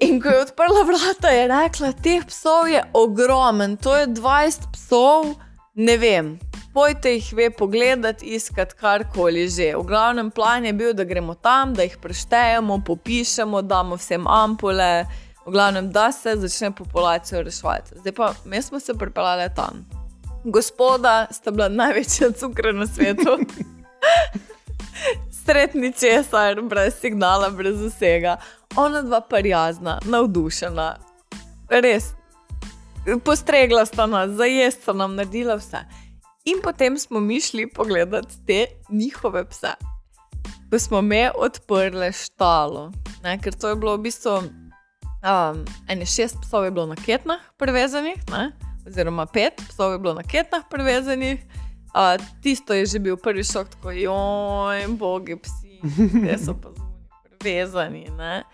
[0.00, 5.34] In ko je odprla vrata, je rekla, teh psov je ogromen, to je 20 psov,
[5.74, 6.38] ne vem.
[6.74, 9.72] Pojte jih ve pogledati, iskati karkoli že.
[9.76, 15.06] V glavnem plan je bil, da gremo tam, da jih preštejemo, popišemo, damo vsem ampule
[15.46, 17.98] v glavnem, da se začne populacijo reševati.
[18.00, 19.86] Zdaj pa mi smo se pripeljali tam.
[20.44, 23.38] Gospoda sta bila največja cukra na svetu.
[25.46, 28.36] sretni česar, brez signala, brez vsega.
[28.76, 30.96] Ona dva prijazna, navdušena,
[31.68, 32.10] res.
[33.24, 35.84] Postregla sta nas, zajest sta nam naredila vse.
[36.44, 39.74] In potem smo mi šli pogledat te njihove pse.
[40.70, 42.90] Ko smo me odprli štalo,
[43.22, 44.40] ne, ker to je bilo v bistvu
[45.26, 48.52] um, ene šest psov je bilo na ketnah prevezanih, ne,
[48.86, 51.42] oziroma pet psov je bilo na ketnah prevezanih.
[51.96, 55.80] Uh, tisto je že bil prvi šok, tako joj, bogi psi,
[56.26, 58.04] te so pa zunaj prevezani.
[58.18, 58.44] Ne.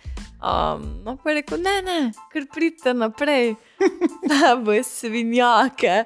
[0.43, 1.99] Um, no, pa je rekel, ne, ne,
[2.33, 3.55] ker pridite naprej,
[4.31, 6.05] da bo svinjake.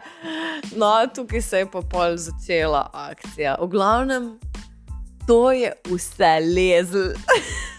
[0.77, 3.57] No, tukaj se je pa pol začela akcija.
[3.61, 4.35] V glavnem,
[5.27, 7.15] to je vse lezel.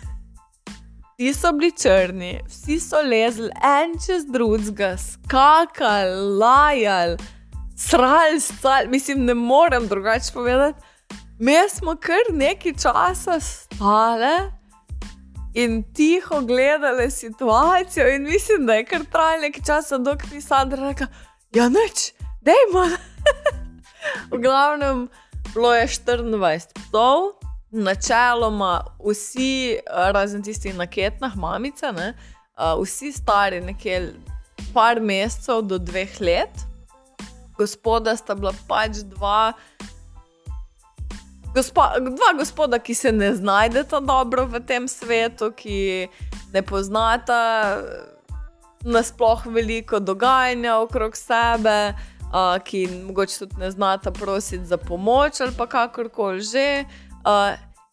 [1.17, 7.17] Vsi so bili črni, vsi so lezli en čez drugega, skakali, lajali,
[7.77, 8.85] srali, stal.
[8.87, 10.81] mislim, ne morem drugače povedati.
[11.39, 14.51] Mi smo kar nekaj časa stali
[15.53, 20.87] in tiho gledali situacijo, in mislim, da je kar trajalo nekaj časa, dokler ni Sandra
[20.87, 21.07] rekla:
[21.53, 22.85] Ja, noč, dajmo.
[24.31, 25.09] v glavnem,
[25.53, 27.36] bilo je 24 psov.
[27.71, 29.79] Načeloma, vsi,
[30.13, 32.13] razen tistih na ketnah, mamice, ne,
[32.81, 34.13] vsi stari nekaj
[34.73, 36.63] par mesecev do dveh let,
[37.57, 39.51] gospoda sta bila pač dva,
[41.53, 46.07] gospa, dva gospoda, ki se ne znajdeta dobro v tem svetu, ki
[46.53, 47.39] ne poznata
[48.87, 51.91] nasploh veliko dogajanja okrog sebe,
[52.31, 56.69] uh, ki mogoče tudi ne znata prositi za pomoč ali pa kakorkoli že.
[56.85, 57.06] Uh,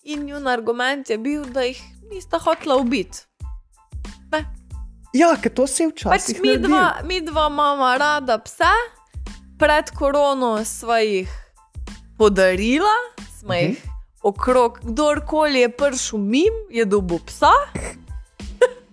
[0.04, 1.80] in njun argument je bil, da jih
[2.10, 3.26] nista hotela ubiti.
[5.14, 6.36] Ja, ker to se je včasih.
[6.36, 8.72] Pač mi, dva, mi dva imamo rada psa,
[9.58, 11.30] pred korono sva jih
[12.18, 12.96] podarila,
[13.38, 13.68] smo uh -huh.
[13.68, 13.82] jih
[14.22, 17.52] okrog, kdorkoli je prišel mim, je dobil psa.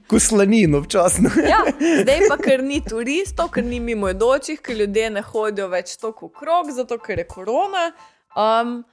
[0.10, 1.30] Kuslanino, občasno.
[1.54, 1.64] ja,
[2.04, 6.26] zdaj pa, ker ni turistov, ker ni mimo dočih, ker ljudje ne hodijo več tako
[6.26, 7.92] okrog, zato ker je korona.
[8.36, 8.84] Um,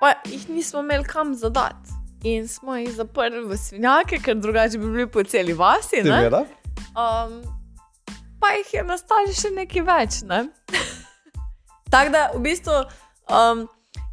[0.00, 1.94] pa jih nismo imeli kam zadati.
[2.24, 6.02] In smo jih zaprli v svinjake, ker drugače bi bili po celi vasi.
[6.96, 7.42] Um,
[8.40, 10.20] pa jih je nastalo še nekaj več.
[10.26, 10.46] Ne?
[11.92, 12.78] Tako da v bistvu
[13.30, 13.66] um,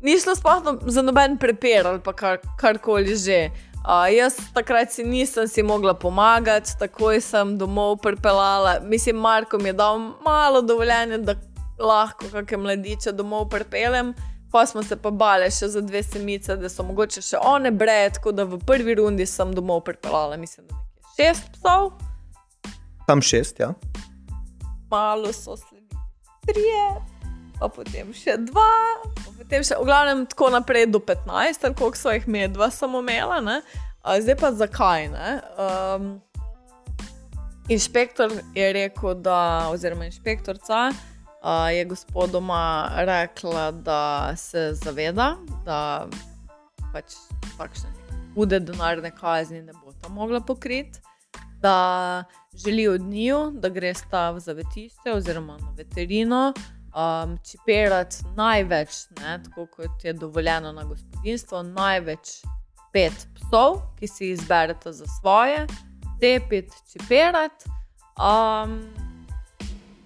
[0.04, 3.48] ni šlo sploh za noben prepir ali kar, karkoli že.
[3.84, 8.78] Uh, jaz takrat si nisem si mogla pomagati, takoj sem domov pripeljala.
[8.88, 11.36] Mislim, Marko mi je dal malo dovoljenja, da
[11.80, 14.14] lahko kakšne mladiče domov pripeljem.
[14.54, 18.12] Pa smo se pa bali še za dve semice, da so mogoče še one brede,
[18.20, 21.88] tako da v prvi rundi sem domov pripeljala, mislim, da nekaj šest psov.
[23.08, 23.72] Tam šest, ja.
[24.92, 25.98] Malo so sledili
[26.46, 26.84] trije,
[27.58, 28.70] pa potem še dva,
[29.40, 33.40] potem še, v glavnem, tako naprej do 15, ali koliko so jih medva samo imela.
[33.42, 33.58] Ne?
[34.06, 35.10] Zdaj pa zakaj?
[35.58, 36.22] Um,
[37.74, 39.40] inšpektor je rekel, da,
[39.74, 40.92] oziroma inšpektorca
[41.52, 45.36] je gospodoma rekla, da se zaveda,
[45.66, 46.08] da
[46.94, 47.16] pač
[47.58, 47.90] takšne
[48.36, 51.00] hude denarne kazni ne bo ta mogla pokriti,
[51.62, 52.24] da
[52.66, 56.54] želi od njiju, da gre sta v zavetišče oziroma na veterino.
[56.94, 58.90] Um, čiperati največ,
[59.20, 62.44] ne, tako kot je dovoljeno na gospodinstvo, največ
[62.94, 65.66] pet psov, ki si jih izberete za svoje,
[66.22, 67.66] te pet čiperati.
[68.14, 68.78] Um,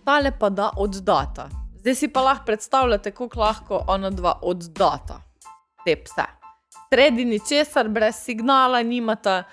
[0.07, 1.49] ostale pa da oddata.
[1.79, 5.21] Zdaj si pa lahko predstavljate, kako lahko ona dva oddata
[5.85, 6.23] te pse.
[6.89, 9.43] Sredi ničesar, brez signala, nimata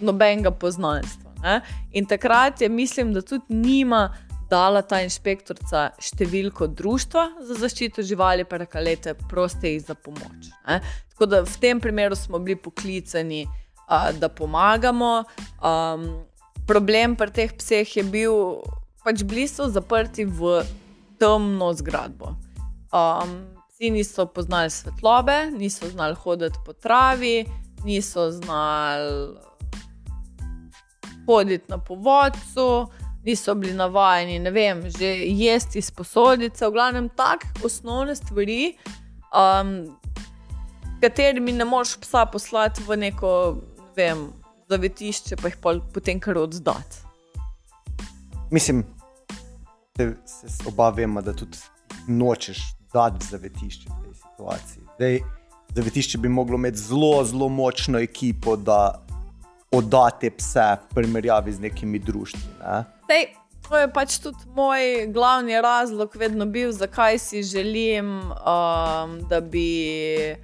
[0.00, 1.32] nobenega poznanstva.
[1.42, 1.60] Ne?
[1.92, 4.14] In takrat je, mislim, da tudi njima
[4.50, 10.52] dala ta inšpektorica številko društva za zaščito živali, pa reka, lete, proste jih za pomoč.
[10.68, 10.78] Ne?
[11.10, 13.48] Tako da v tem primeru smo bili poklicani,
[13.88, 15.24] a, da pomagamo.
[15.58, 16.06] Um,
[16.70, 18.62] problem pri teh pseh je bil
[19.04, 20.62] pač bili so zaprti v
[21.18, 22.36] temno zgradbo.
[22.92, 27.44] Um, psi niso poznali svetlobe, niso znali hoditi po travi,
[27.84, 29.36] niso znali
[31.26, 32.86] hoditi na povodcu,
[33.24, 38.76] niso bili navajeni, ne vem, že jesti iz posodice, v glavnem tako osnovne stvari,
[39.30, 39.98] um,
[41.00, 43.32] katerimi ne moreš psa poslati v neko,
[43.78, 44.26] ne vem,
[44.70, 45.58] zavetišče, pa jih
[45.94, 47.01] potem kar oddati.
[48.52, 48.84] Mislim,
[49.94, 51.58] da se oba vemo, da tudi
[52.08, 52.58] nočeš
[52.92, 54.82] dati zavetišče v tej situaciji.
[54.98, 55.20] Dej,
[55.74, 59.06] zavetišče bi moglo imeti zelo, zelo močno ekipo, da
[59.72, 62.42] oddate pse v primerjavi z nekimi društvi.
[62.60, 62.84] Ne?
[63.08, 63.24] Dej,
[63.68, 70.36] to je pač tudi moj glavni razlog, vedno bil, zakaj si želim, um, da bi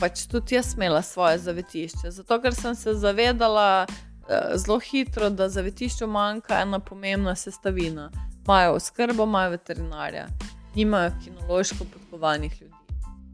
[0.00, 2.10] pač tudi jaz imela svoje zavetišče.
[2.10, 4.11] Zato, ker sem se zavedala uh,
[4.56, 8.10] zelo hitro, da zavetišču manjka ena pomembna sestavina.
[8.44, 10.26] Imajo oskrbo, imajo veterinarja,
[10.74, 12.74] nimajo kinološko podkovanih ljudi,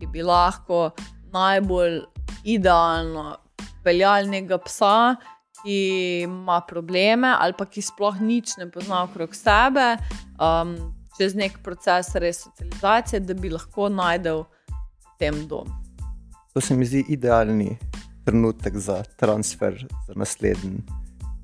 [0.01, 0.90] ki bi lahko
[1.32, 2.01] najbolj
[2.44, 3.36] idealno
[3.84, 5.16] peljali nekega psa,
[5.62, 5.78] ki
[6.22, 9.96] ima probleme ali pa ki sploh nič ne pozna okrog sebe.
[10.38, 10.76] Um,
[11.18, 14.44] Čez nek proces resocializacije, da bi lahko najdel
[15.18, 15.66] tem dom.
[16.55, 17.72] To se mi zdi idealni
[18.29, 20.83] trenutek za transfer za naslednji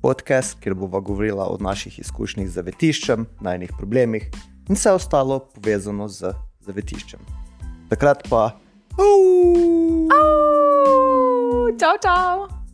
[0.01, 4.29] podcast, kjer bomo govorili o naših izkušnjah z zavetiščem, najnih problemih
[4.69, 7.19] in vse ostalo povezano z zavetiščem.
[7.89, 8.51] Takrat pa.
[11.79, 12.64] Čau, čau!